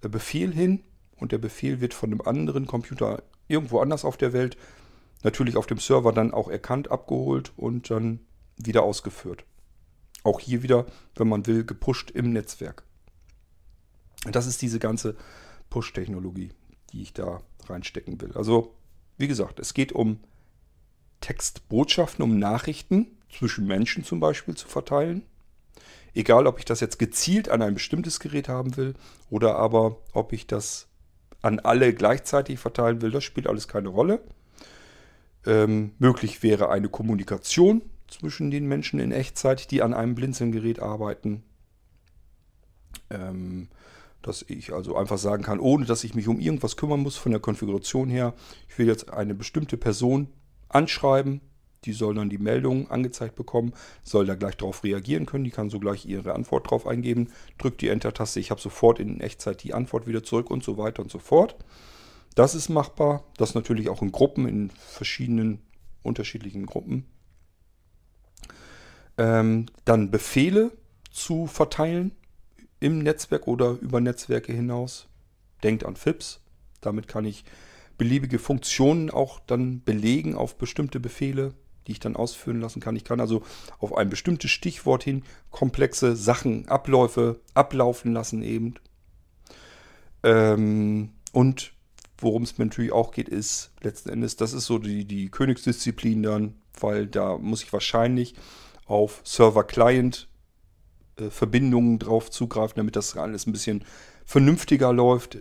[0.03, 0.83] äh, Befehl hin.
[1.17, 4.57] Und der Befehl wird von einem anderen Computer irgendwo anders auf der Welt,
[5.23, 8.21] natürlich auf dem Server dann auch erkannt, abgeholt und dann
[8.57, 9.45] wieder ausgeführt.
[10.23, 12.85] Auch hier wieder, wenn man will, gepusht im Netzwerk.
[14.31, 15.17] Das ist diese ganze
[15.71, 16.51] Push-Technologie,
[16.93, 18.33] die ich da reinstecken will.
[18.33, 18.75] Also,
[19.19, 20.21] wie gesagt, es geht um
[21.25, 25.23] Textbotschaften, um Nachrichten zwischen Menschen zum Beispiel zu verteilen.
[26.13, 28.93] Egal, ob ich das jetzt gezielt an ein bestimmtes Gerät haben will
[29.31, 30.87] oder aber ob ich das
[31.41, 34.21] an alle gleichzeitig verteilen will, das spielt alles keine Rolle.
[35.47, 41.43] Ähm, möglich wäre eine Kommunikation zwischen den Menschen in Echtzeit, die an einem Blinzelgerät arbeiten.
[43.09, 43.69] Ähm,
[44.21, 47.33] Dass ich also einfach sagen kann, ohne dass ich mich um irgendwas kümmern muss von
[47.33, 48.35] der Konfiguration her,
[48.69, 50.29] ich will jetzt eine bestimmte Person
[50.75, 51.41] anschreiben,
[51.85, 55.71] die soll dann die Meldung angezeigt bekommen, soll da gleich darauf reagieren können, die kann
[55.71, 59.75] so gleich ihre Antwort drauf eingeben, drückt die Enter-Taste, ich habe sofort in Echtzeit die
[59.75, 61.57] Antwort wieder zurück und so weiter und so fort.
[62.35, 65.61] Das ist machbar, das natürlich auch in Gruppen, in verschiedenen
[66.03, 67.07] unterschiedlichen Gruppen.
[69.17, 70.73] Ähm, dann Befehle
[71.11, 72.13] zu verteilen
[72.81, 75.07] im Netzwerk oder über Netzwerke hinaus.
[75.63, 76.41] Denkt an FIPS.
[76.81, 77.45] Damit kann ich
[77.99, 81.55] beliebige Funktionen auch dann belegen auf bestimmte Befehle,
[81.87, 82.97] die ich dann ausführen lassen kann.
[82.97, 83.43] Ich kann also
[83.79, 88.75] auf ein bestimmtes Stichwort hin komplexe Sachen, Abläufe ablaufen lassen eben.
[90.23, 91.73] Ähm, und
[92.19, 96.23] worum es mir natürlich auch geht, ist letzten Endes, das ist so die, die Königsdisziplin
[96.23, 98.35] dann, weil da muss ich wahrscheinlich
[98.87, 100.29] auf Server-Client
[101.17, 103.85] äh, Verbindungen drauf zugreifen, damit das alles ein bisschen
[104.25, 105.37] vernünftiger läuft.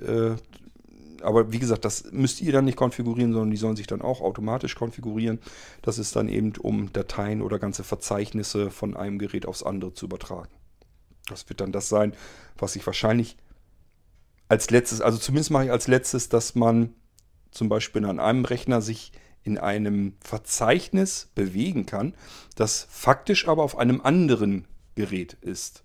[1.23, 4.21] Aber wie gesagt, das müsst ihr dann nicht konfigurieren, sondern die sollen sich dann auch
[4.21, 5.39] automatisch konfigurieren.
[5.81, 10.05] Das ist dann eben, um Dateien oder ganze Verzeichnisse von einem Gerät aufs andere zu
[10.05, 10.51] übertragen.
[11.27, 12.13] Das wird dann das sein,
[12.57, 13.37] was ich wahrscheinlich
[14.49, 16.93] als letztes, also zumindest mache ich als letztes, dass man
[17.51, 19.11] zum Beispiel an einem Rechner sich
[19.43, 22.13] in einem Verzeichnis bewegen kann,
[22.55, 25.83] das faktisch aber auf einem anderen Gerät ist.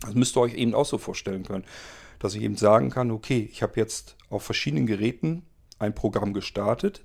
[0.00, 1.64] Das müsst ihr euch eben auch so vorstellen können,
[2.22, 5.42] dass ich eben sagen kann, okay, ich habe jetzt auf verschiedenen Geräten
[5.80, 7.02] ein Programm gestartet.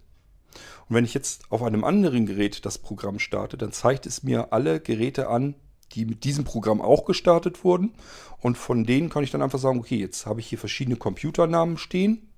[0.88, 4.54] Und wenn ich jetzt auf einem anderen Gerät das Programm starte, dann zeigt es mir
[4.54, 5.56] alle Geräte an,
[5.94, 7.96] die mit diesem Programm auch gestartet wurden.
[8.42, 11.78] Und von denen kann ich dann einfach sagen, okay, jetzt habe ich hier verschiedene Computernamen
[11.78, 12.30] stehen.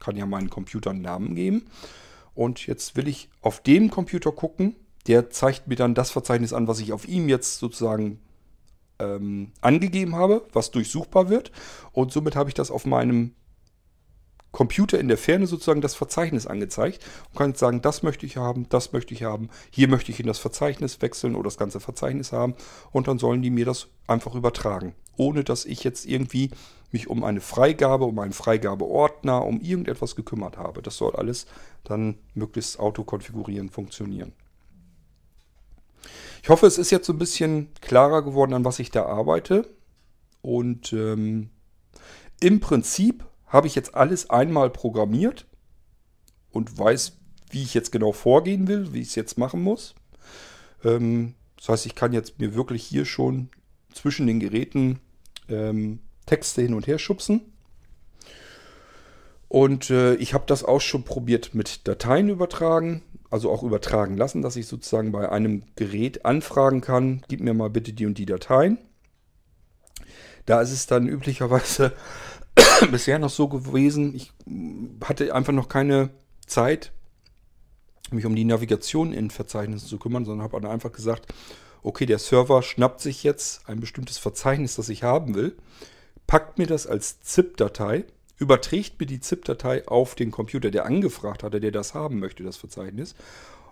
[0.00, 1.66] Kann ja meinen Computern Namen geben.
[2.34, 4.74] Und jetzt will ich auf dem Computer gucken.
[5.06, 8.20] Der zeigt mir dann das Verzeichnis an, was ich auf ihm jetzt sozusagen
[8.98, 11.52] ähm, angegeben habe, was durchsuchbar wird.
[11.92, 13.34] Und somit habe ich das auf meinem
[14.52, 18.36] Computer in der Ferne sozusagen das Verzeichnis angezeigt und kann jetzt sagen, das möchte ich
[18.36, 21.80] haben, das möchte ich haben, hier möchte ich in das Verzeichnis wechseln oder das ganze
[21.80, 22.54] Verzeichnis haben
[22.92, 26.50] und dann sollen die mir das einfach übertragen, ohne dass ich jetzt irgendwie
[26.92, 30.82] mich um eine Freigabe, um einen Freigabeordner, um irgendetwas gekümmert habe.
[30.82, 31.46] Das soll alles
[31.84, 34.34] dann möglichst autokonfigurieren funktionieren.
[36.42, 39.68] Ich hoffe, es ist jetzt so ein bisschen klarer geworden, an was ich da arbeite.
[40.40, 41.50] Und ähm,
[42.40, 45.46] im Prinzip habe ich jetzt alles einmal programmiert
[46.50, 47.16] und weiß,
[47.50, 49.94] wie ich jetzt genau vorgehen will, wie ich es jetzt machen muss.
[50.84, 53.50] Ähm, das heißt, ich kann jetzt mir wirklich hier schon
[53.94, 54.98] zwischen den Geräten
[55.48, 57.52] ähm, Texte hin und her schubsen.
[59.46, 63.02] Und äh, ich habe das auch schon probiert mit Dateien übertragen,
[63.32, 67.70] also auch übertragen lassen, dass ich sozusagen bei einem Gerät anfragen kann, gib mir mal
[67.70, 68.76] bitte die und die Dateien.
[70.44, 71.94] Da ist es dann üblicherweise
[72.90, 74.32] bisher noch so gewesen, ich
[75.02, 76.10] hatte einfach noch keine
[76.46, 76.92] Zeit,
[78.10, 81.32] mich um die Navigation in Verzeichnissen zu kümmern, sondern habe einfach gesagt,
[81.82, 85.56] okay, der Server schnappt sich jetzt ein bestimmtes Verzeichnis, das ich haben will,
[86.26, 88.04] packt mir das als ZIP-Datei,
[88.42, 92.56] überträgt mir die ZIP-Datei auf den Computer, der angefragt hatte, der das haben möchte, das
[92.56, 93.14] Verzeichnis.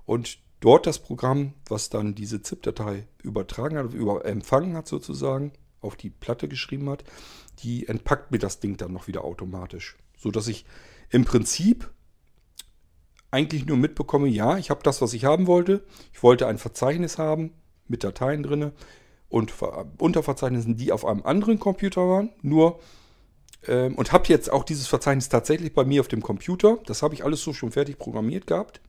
[0.06, 5.96] Und dort das Programm, was dann diese ZIP-Datei übertragen hat, über, empfangen hat sozusagen, auf
[5.96, 7.02] die Platte geschrieben hat,
[7.64, 9.96] die entpackt mir das Ding dann noch wieder automatisch.
[10.16, 10.64] So dass ich
[11.08, 11.90] im Prinzip
[13.32, 15.82] eigentlich nur mitbekomme, ja, ich habe das, was ich haben wollte.
[16.12, 17.54] Ich wollte ein Verzeichnis haben
[17.88, 18.70] mit Dateien drin
[19.28, 19.52] und
[19.98, 22.30] Unterverzeichnissen, die auf einem anderen Computer waren.
[22.42, 22.78] Nur
[23.66, 26.78] ähm, und habe jetzt auch dieses Verzeichnis tatsächlich bei mir auf dem Computer.
[26.86, 28.80] Das habe ich alles so schon fertig programmiert gehabt.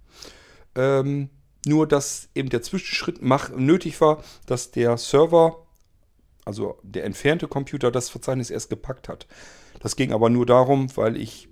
[0.75, 1.29] Ähm,
[1.65, 5.67] nur dass eben der Zwischenschritt mach, nötig war, dass der Server
[6.45, 9.27] also der entfernte Computer, das Verzeichnis erst gepackt hat.
[9.79, 11.49] Das ging aber nur darum, weil ich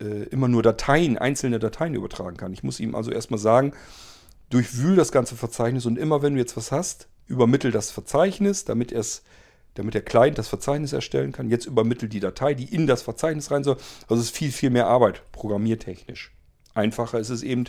[0.00, 2.52] äh, immer nur Dateien, einzelne Dateien übertragen kann.
[2.52, 3.72] Ich muss ihm also erstmal sagen,
[4.50, 8.92] durchwühl das ganze Verzeichnis und immer wenn du jetzt was hast, übermittel das Verzeichnis, damit
[8.92, 9.22] es
[9.78, 11.48] damit der Client das Verzeichnis erstellen kann.
[11.48, 13.76] Jetzt übermittelt die Datei, die in das Verzeichnis rein soll.
[14.08, 16.32] Also es ist viel, viel mehr Arbeit, programmiertechnisch.
[16.74, 17.64] Einfacher ist es eben,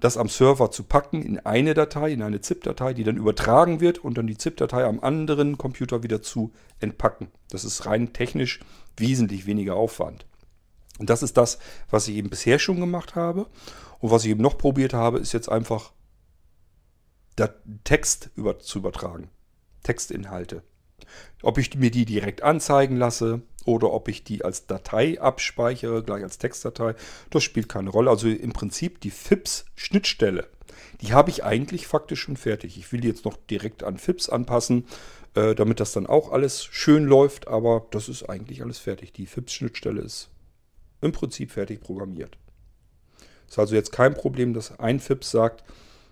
[0.00, 3.98] das am Server zu packen in eine Datei, in eine ZIP-Datei, die dann übertragen wird
[3.98, 7.28] und dann die ZIP-Datei am anderen Computer wieder zu entpacken.
[7.50, 8.60] Das ist rein technisch
[8.96, 10.26] wesentlich weniger Aufwand.
[10.98, 11.58] Und das ist das,
[11.90, 13.46] was ich eben bisher schon gemacht habe.
[14.00, 15.92] Und was ich eben noch probiert habe, ist jetzt einfach
[17.84, 19.30] Text über, zu übertragen.
[19.82, 20.62] Textinhalte.
[21.42, 26.22] Ob ich mir die direkt anzeigen lasse oder ob ich die als Datei abspeichere, gleich
[26.22, 26.94] als Textdatei,
[27.30, 28.10] das spielt keine Rolle.
[28.10, 30.48] Also im Prinzip die FIPS-Schnittstelle,
[31.00, 32.78] Die habe ich eigentlich faktisch schon fertig.
[32.78, 34.86] Ich will die jetzt noch direkt an FIPS anpassen,
[35.34, 39.12] äh, damit das dann auch alles schön läuft, aber das ist eigentlich alles fertig.
[39.12, 40.28] Die FIPS-Schnittstelle ist
[41.00, 42.38] im Prinzip fertig programmiert.
[43.48, 45.64] Ist also jetzt kein Problem, dass ein FIPS sagt,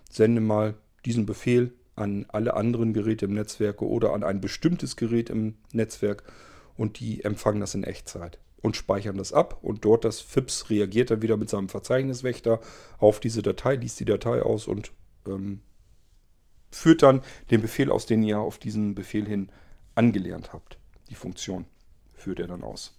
[0.09, 0.75] sende mal
[1.05, 6.23] diesen Befehl an alle anderen Geräte im Netzwerk oder an ein bestimmtes Gerät im Netzwerk
[6.77, 11.11] und die empfangen das in Echtzeit und speichern das ab und dort das FIPS reagiert
[11.11, 12.59] dann wieder mit seinem Verzeichniswächter
[12.99, 14.91] auf diese Datei, liest die Datei aus und
[15.27, 15.61] ähm,
[16.71, 19.49] führt dann den Befehl aus, den ihr auf diesen Befehl hin
[19.95, 20.77] angelernt habt.
[21.09, 21.65] Die Funktion
[22.13, 22.97] führt er dann aus.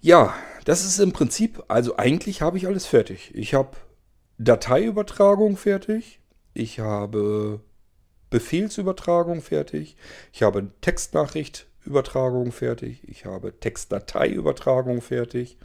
[0.00, 3.32] Ja, das ist im Prinzip, also eigentlich habe ich alles fertig.
[3.34, 3.76] Ich habe
[4.38, 6.20] Dateiübertragung fertig,
[6.56, 7.60] ich habe
[8.30, 9.96] Befehlsübertragung fertig,
[10.32, 15.58] ich habe Textnachrichtübertragung fertig, ich habe Textdateiübertragung fertig.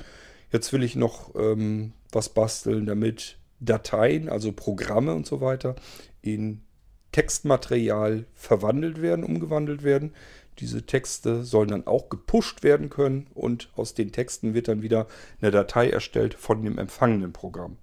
[0.51, 5.75] Jetzt will ich noch ähm, was basteln, damit Dateien, also Programme und so weiter,
[6.21, 6.61] in
[7.11, 10.13] Textmaterial verwandelt werden, umgewandelt werden.
[10.59, 15.07] Diese Texte sollen dann auch gepusht werden können und aus den Texten wird dann wieder
[15.41, 17.77] eine Datei erstellt von dem empfangenen Programm.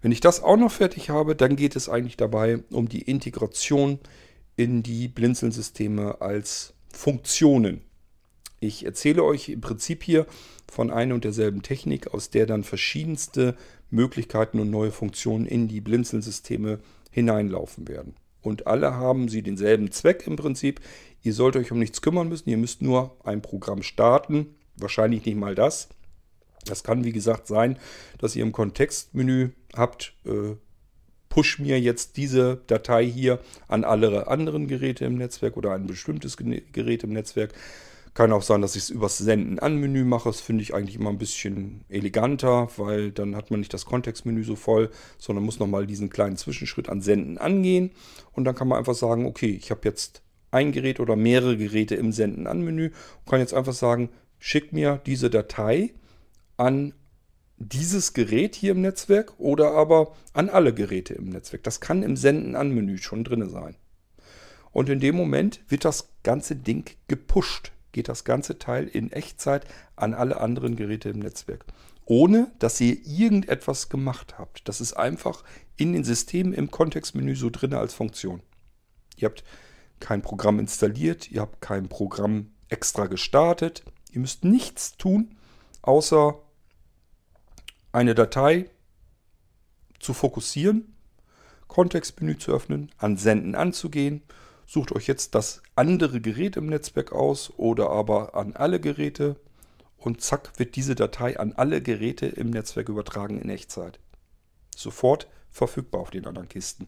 [0.00, 3.98] Wenn ich das auch noch fertig habe, dann geht es eigentlich dabei um die Integration
[4.56, 7.82] in die Blinzeln-Systeme als Funktionen.
[8.60, 10.26] Ich erzähle euch im Prinzip hier
[10.70, 13.56] von einer und derselben Technik, aus der dann verschiedenste
[13.90, 16.80] Möglichkeiten und neue Funktionen in die Blinzeln-Systeme
[17.10, 18.14] hineinlaufen werden.
[18.42, 20.80] Und alle haben sie denselben Zweck im Prinzip.
[21.22, 22.48] Ihr sollt euch um nichts kümmern müssen.
[22.50, 24.54] Ihr müsst nur ein Programm starten.
[24.76, 25.88] Wahrscheinlich nicht mal das.
[26.68, 27.78] Das kann, wie gesagt, sein,
[28.18, 30.56] dass ihr im Kontextmenü habt, äh,
[31.28, 33.38] push mir jetzt diese Datei hier
[33.68, 37.52] an alle anderen Geräte im Netzwerk oder ein bestimmtes Gerät im Netzwerk.
[38.14, 40.28] Kann auch sein, dass ich es übers Senden an Menü mache.
[40.28, 44.42] Das finde ich eigentlich immer ein bisschen eleganter, weil dann hat man nicht das Kontextmenü
[44.42, 47.92] so voll, sondern muss nochmal diesen kleinen Zwischenschritt an Senden angehen.
[48.32, 51.94] Und dann kann man einfach sagen, okay, ich habe jetzt ein Gerät oder mehrere Geräte
[51.94, 54.08] im Senden an Menü und kann jetzt einfach sagen,
[54.38, 55.92] schick mir diese Datei
[56.58, 56.92] an
[57.56, 61.64] dieses Gerät hier im Netzwerk oder aber an alle Geräte im Netzwerk.
[61.64, 63.76] Das kann im Senden an Menü schon drin sein.
[64.70, 69.66] Und in dem Moment wird das ganze Ding gepusht, geht das ganze Teil in Echtzeit
[69.96, 71.64] an alle anderen Geräte im Netzwerk.
[72.04, 74.68] Ohne dass ihr irgendetwas gemacht habt.
[74.68, 75.42] Das ist einfach
[75.76, 78.40] in den Systemen im Kontextmenü so drin als Funktion.
[79.16, 79.42] Ihr habt
[80.00, 83.82] kein Programm installiert, ihr habt kein Programm extra gestartet.
[84.12, 85.36] Ihr müsst nichts tun,
[85.82, 86.40] außer
[87.92, 88.70] eine Datei
[89.98, 90.94] zu fokussieren,
[91.66, 94.22] Kontextmenü zu öffnen, an Senden anzugehen.
[94.66, 99.36] Sucht euch jetzt das andere Gerät im Netzwerk aus oder aber an alle Geräte
[99.96, 103.98] und zack wird diese Datei an alle Geräte im Netzwerk übertragen in Echtzeit.
[104.76, 106.86] Sofort verfügbar auf den anderen Kisten.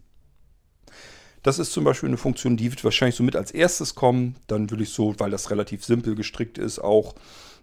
[1.42, 4.36] Das ist zum Beispiel eine Funktion, die wird wahrscheinlich so mit als erstes kommen.
[4.46, 7.14] Dann will ich so, weil das relativ simpel gestrickt ist, auch,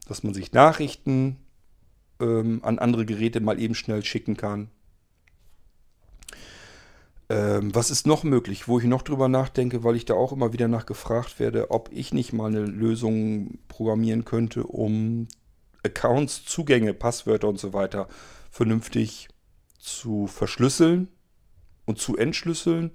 [0.07, 1.37] dass man sich Nachrichten
[2.19, 4.69] ähm, an andere Geräte mal eben schnell schicken kann.
[7.29, 10.53] Ähm, was ist noch möglich, wo ich noch drüber nachdenke, weil ich da auch immer
[10.53, 15.27] wieder nachgefragt werde, ob ich nicht mal eine Lösung programmieren könnte, um
[15.83, 18.07] Accounts, Zugänge, Passwörter und so weiter
[18.49, 19.27] vernünftig
[19.77, 21.09] zu verschlüsseln
[21.85, 22.91] und zu entschlüsseln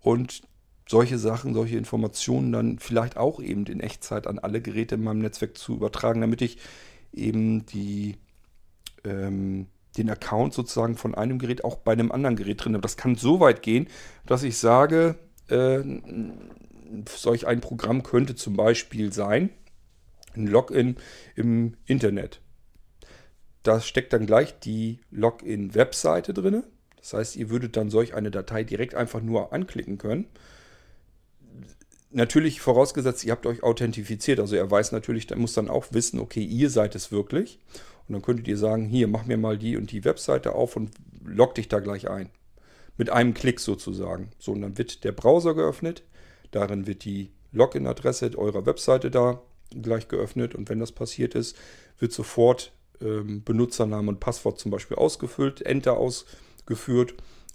[0.00, 0.42] und
[0.88, 5.20] solche Sachen, solche Informationen dann vielleicht auch eben in Echtzeit an alle Geräte in meinem
[5.20, 6.58] Netzwerk zu übertragen, damit ich
[7.12, 8.16] eben die
[9.04, 12.80] ähm, den Account sozusagen von einem Gerät auch bei einem anderen Gerät drin.
[12.80, 13.88] Das kann so weit gehen,
[14.26, 15.16] dass ich sage,
[15.48, 15.82] äh,
[17.08, 19.50] solch ein Programm könnte zum Beispiel sein,
[20.34, 20.96] ein Login
[21.36, 22.40] im Internet.
[23.62, 26.64] Da steckt dann gleich die Login-Webseite drin.
[26.96, 30.26] Das heißt, ihr würdet dann solch eine Datei direkt einfach nur anklicken können.
[32.10, 34.38] Natürlich vorausgesetzt, ihr habt euch authentifiziert.
[34.38, 37.58] Also er weiß natürlich, der muss dann auch wissen, okay, ihr seid es wirklich.
[38.08, 40.90] Und dann könntet ihr sagen, hier, mach mir mal die und die Webseite auf und
[41.24, 42.28] log dich da gleich ein.
[42.96, 44.30] Mit einem Klick sozusagen.
[44.38, 46.02] So, und dann wird der Browser geöffnet.
[46.50, 49.40] Darin wird die Login-Adresse eurer Webseite da
[49.70, 50.54] gleich geöffnet.
[50.54, 51.56] Und wenn das passiert ist,
[51.98, 57.14] wird sofort ähm, Benutzername und Passwort zum Beispiel ausgefüllt, Enter ausgeführt.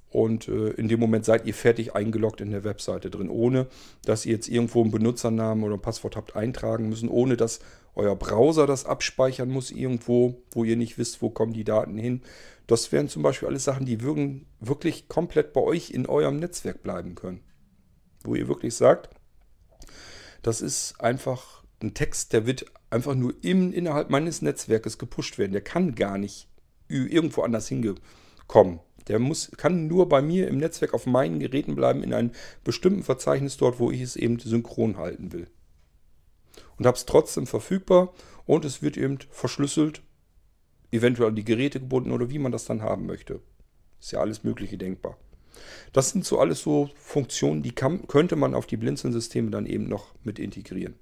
[0.10, 3.68] Und äh, in dem Moment seid ihr fertig eingeloggt in der Webseite drin, ohne
[4.04, 7.60] dass ihr jetzt irgendwo einen Benutzernamen oder ein Passwort habt eintragen müssen, ohne dass
[8.00, 12.22] euer Browser das abspeichern muss irgendwo, wo ihr nicht wisst, wo kommen die Daten hin.
[12.68, 16.84] Das wären zum Beispiel alles Sachen, die würden wirklich komplett bei euch in eurem Netzwerk
[16.84, 17.42] bleiben können.
[18.24, 19.10] Wo ihr wirklich sagt,
[20.42, 25.54] das ist einfach ein Text, der wird einfach nur im, innerhalb meines Netzwerkes gepusht werden.
[25.54, 26.48] Der kann gar nicht
[26.88, 28.80] irgendwo anders hingekommen.
[29.08, 32.32] Der muss, kann nur bei mir im Netzwerk auf meinen Geräten bleiben, in einem
[32.64, 35.48] bestimmten Verzeichnis dort, wo ich es eben synchron halten will.
[36.80, 38.14] Und habe es trotzdem verfügbar
[38.46, 40.02] und es wird eben verschlüsselt,
[40.92, 43.42] eventuell an die Geräte gebunden oder wie man das dann haben möchte.
[44.00, 45.18] Ist ja alles Mögliche denkbar.
[45.94, 49.88] Das sind so alles so Funktionen, die kann, könnte man auf die Blinzeln-Systeme dann eben
[49.88, 50.96] noch mit integrieren.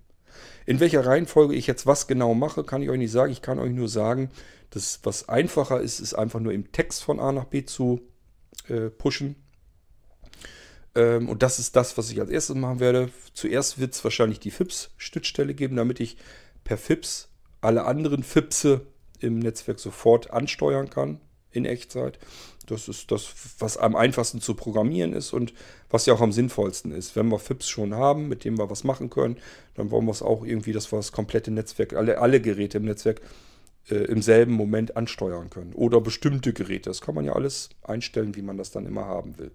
[0.65, 3.31] In welcher Reihenfolge ich jetzt was genau mache, kann ich euch nicht sagen.
[3.31, 4.29] Ich kann euch nur sagen,
[4.71, 8.01] dass was einfacher ist, ist einfach nur im Text von A nach B zu
[8.67, 9.35] äh, pushen.
[10.97, 13.09] Ähm, und das ist das, was ich als erstes machen werde.
[13.33, 16.17] Zuerst wird es wahrscheinlich die FIPS-Schnittstelle geben, damit ich
[16.63, 17.29] per FIPS
[17.61, 18.81] alle anderen FIPSe
[19.19, 21.21] im Netzwerk sofort ansteuern kann
[21.51, 22.19] in Echtzeit.
[22.65, 25.53] Das ist das, was am einfachsten zu programmieren ist und
[25.89, 27.15] was ja auch am sinnvollsten ist.
[27.15, 29.37] Wenn wir FIPS schon haben, mit dem wir was machen können,
[29.75, 32.85] dann wollen wir es auch irgendwie, dass wir das komplette Netzwerk, alle, alle Geräte im
[32.85, 33.21] Netzwerk
[33.89, 35.73] äh, im selben Moment ansteuern können.
[35.73, 36.89] Oder bestimmte Geräte.
[36.89, 39.51] Das kann man ja alles einstellen, wie man das dann immer haben will.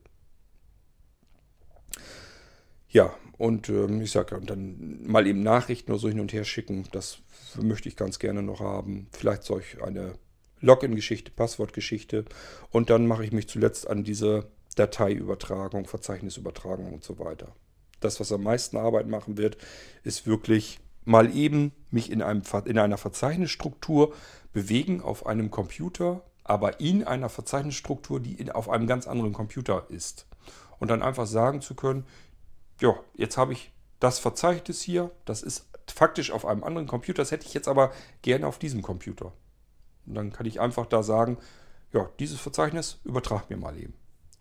[2.93, 6.45] Ja, und ähm, ich sage, und dann mal eben Nachrichten oder so hin und her
[6.45, 7.19] schicken, das
[7.61, 9.09] möchte ich ganz gerne noch haben.
[9.13, 10.15] Vielleicht solch eine
[10.61, 12.27] Login-Geschichte, Passwortgeschichte.
[12.71, 17.57] Und dann mache ich mich zuletzt an diese Dateiübertragung, Verzeichnisübertragung und so weiter.
[18.01, 19.57] Das, was am meisten Arbeit machen wird,
[20.05, 24.15] ist wirklich mal eben mich in, einem, in einer Verzeichnisstruktur
[24.53, 29.87] bewegen auf einem Computer, aber in einer Verzeichnisstruktur, die in, auf einem ganz anderen Computer
[29.89, 30.27] ist.
[30.79, 32.05] Und dann einfach sagen zu können,
[32.81, 37.31] ja, jetzt habe ich das Verzeichnis hier, das ist faktisch auf einem anderen Computer, das
[37.31, 37.93] hätte ich jetzt aber
[38.23, 39.33] gerne auf diesem Computer.
[40.07, 41.39] Und dann kann ich einfach da sagen,
[41.93, 43.95] ja, dieses Verzeichnis übertrag mir mal eben.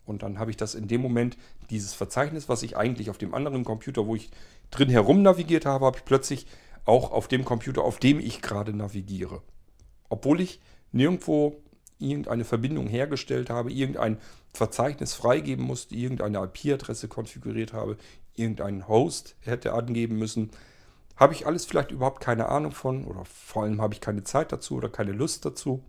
[0.04, 1.36] Und dann habe ich das in dem Moment,
[1.70, 4.30] dieses Verzeichnis, was ich eigentlich auf dem anderen Computer, wo ich
[4.70, 6.46] drin herum navigiert habe, habe ich plötzlich
[6.84, 9.42] auch auf dem Computer, auf dem ich gerade navigiere.
[10.08, 10.60] Obwohl ich
[10.90, 11.62] nirgendwo
[11.98, 14.18] irgendeine Verbindung hergestellt habe, irgendein
[14.52, 17.96] Verzeichnis freigeben musste, irgendeine IP-Adresse konfiguriert habe,
[18.34, 20.50] irgendeinen Host hätte angeben müssen,
[21.16, 24.52] habe ich alles vielleicht überhaupt keine Ahnung von oder vor allem habe ich keine Zeit
[24.52, 25.82] dazu oder keine Lust dazu.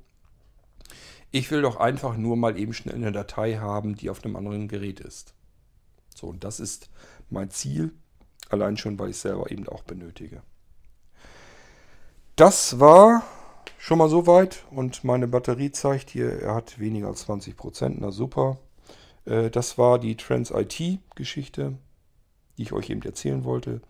[1.31, 4.67] Ich will doch einfach nur mal eben schnell eine Datei haben, die auf einem anderen
[4.67, 5.33] Gerät ist.
[6.15, 6.89] So, und das ist
[7.29, 7.91] mein Ziel,
[8.49, 10.43] allein schon, weil ich es selber eben auch benötige.
[12.35, 13.23] Das war
[13.77, 18.57] schon mal soweit und meine Batterie zeigt hier, er hat weniger als 20%, na super.
[19.25, 21.77] Äh, das war die Trans-IT-Geschichte,
[22.57, 23.81] die ich euch eben erzählen wollte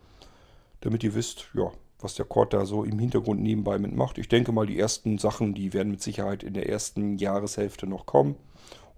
[0.84, 4.18] damit ihr wisst, ja, was der Cord da so im Hintergrund nebenbei mitmacht.
[4.18, 8.04] Ich denke mal, die ersten Sachen, die werden mit Sicherheit in der ersten Jahreshälfte noch
[8.04, 8.36] kommen.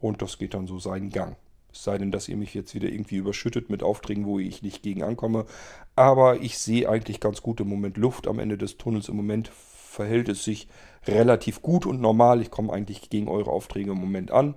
[0.01, 1.37] Und das geht dann so seinen Gang.
[1.73, 4.83] Es sei denn, dass ihr mich jetzt wieder irgendwie überschüttet mit Aufträgen, wo ich nicht
[4.83, 5.47] gegen ankomme.
[5.95, 9.09] Aber ich sehe eigentlich ganz gut im Moment Luft am Ende des Tunnels.
[9.09, 10.67] Im Moment verhält es sich
[11.07, 12.43] relativ gut und normal.
[12.43, 14.55] Ich komme eigentlich gegen eure Aufträge im Moment an.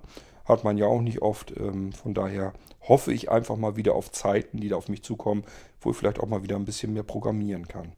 [0.50, 1.56] Hat man ja auch nicht oft.
[1.56, 2.52] Ähm, von daher
[2.88, 5.44] hoffe ich einfach mal wieder auf Zeiten, die da auf mich zukommen,
[5.80, 7.92] wo ich vielleicht auch mal wieder ein bisschen mehr programmieren kann.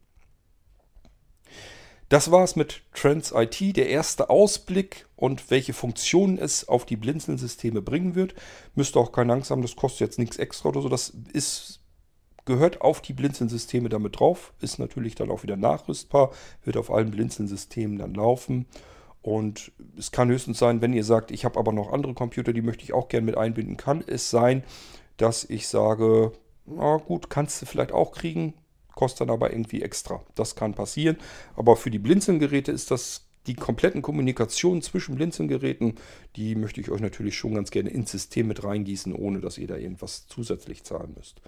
[2.10, 6.96] Das war es mit Trends IT, der erste Ausblick und welche Funktionen es auf die
[6.96, 8.34] Blinzeln-Systeme bringen wird.
[8.74, 10.90] Müsst auch keine Angst haben, das kostet jetzt nichts extra oder so.
[10.90, 11.80] Das ist,
[12.44, 14.52] gehört auf die Blinzeln-Systeme damit drauf.
[14.60, 16.32] Ist natürlich dann auch wieder nachrüstbar,
[16.64, 18.66] wird auf allen Blinzeln-Systemen dann laufen.
[19.22, 22.62] Und es kann höchstens sein, wenn ihr sagt, ich habe aber noch andere Computer, die
[22.62, 24.64] möchte ich auch gerne mit einbinden, kann es sein,
[25.16, 26.32] dass ich sage,
[26.66, 28.54] na gut, kannst du vielleicht auch kriegen,
[28.94, 30.22] kostet dann aber irgendwie extra.
[30.34, 31.16] Das kann passieren.
[31.56, 35.94] Aber für die Blinzelgeräte ist das die kompletten Kommunikationen zwischen Blinzelgeräten,
[36.36, 39.66] die möchte ich euch natürlich schon ganz gerne ins System mit reingießen, ohne dass ihr
[39.66, 41.40] da irgendwas zusätzlich zahlen müsst.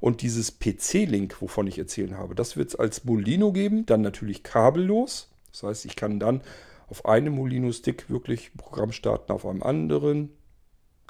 [0.00, 4.42] Und dieses PC-Link, wovon ich erzählen habe, das wird es als Molino geben, dann natürlich
[4.42, 5.30] kabellos.
[5.52, 6.42] Das heißt, ich kann dann
[6.88, 10.30] auf einem Molino-Stick wirklich Programm starten, auf einem anderen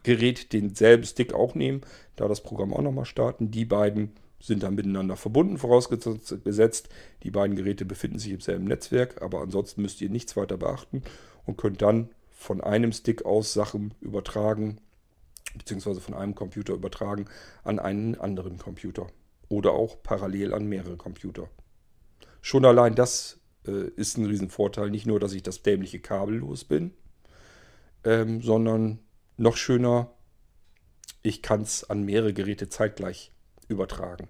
[0.03, 1.81] Gerät denselben Stick auch nehmen,
[2.17, 3.51] da das Programm auch nochmal starten.
[3.51, 6.89] Die beiden sind dann miteinander verbunden, vorausgesetzt.
[7.23, 11.03] Die beiden Geräte befinden sich im selben Netzwerk, aber ansonsten müsst ihr nichts weiter beachten
[11.45, 14.81] und könnt dann von einem Stick aus Sachen übertragen,
[15.57, 17.27] beziehungsweise von einem Computer übertragen
[17.65, 19.09] an einen anderen Computer
[19.49, 21.49] oder auch parallel an mehrere Computer.
[22.41, 23.38] Schon allein das
[23.69, 24.91] äh, ist ein Riesenvorteil.
[24.91, 26.93] Nicht nur, dass ich das dämliche Kabel los bin,
[28.05, 28.99] ähm, sondern
[29.37, 30.11] noch schöner,
[31.23, 33.33] ich kann es an mehrere Geräte zeitgleich
[33.69, 34.29] übertragen.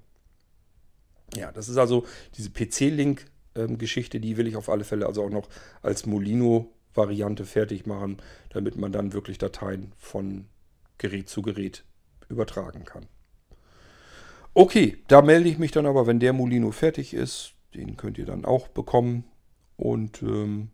[1.37, 2.05] Ja, das ist also
[2.37, 5.49] diese PC-Link-Geschichte, ähm, die will ich auf alle Fälle also auch noch
[5.83, 8.19] als Molino-Variante fertig machen,
[8.51, 10.47] damit man dann wirklich Dateien von
[10.97, 11.85] Gerät zu Gerät
[12.29, 13.07] übertragen kann.
[14.55, 17.55] Okay, da melde ich mich dann aber, wenn der Molino fertig ist.
[17.75, 19.25] Den könnt ihr dann auch bekommen.
[19.77, 20.71] Und ähm,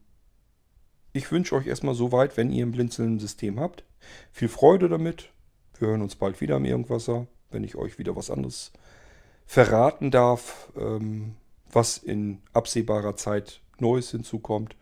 [1.12, 3.84] ich wünsche euch erstmal soweit, wenn ihr ein Blinzeln-System habt,
[4.32, 5.30] Viel Freude damit.
[5.78, 8.72] Wir hören uns bald wieder im Irgendwasser, wenn ich euch wieder was anderes
[9.46, 11.36] verraten darf, ähm,
[11.70, 14.76] was in absehbarer Zeit Neues hinzukommt.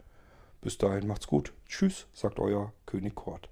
[0.61, 1.53] Bis dahin macht's gut.
[1.67, 3.52] Tschüss, sagt euer König Kort.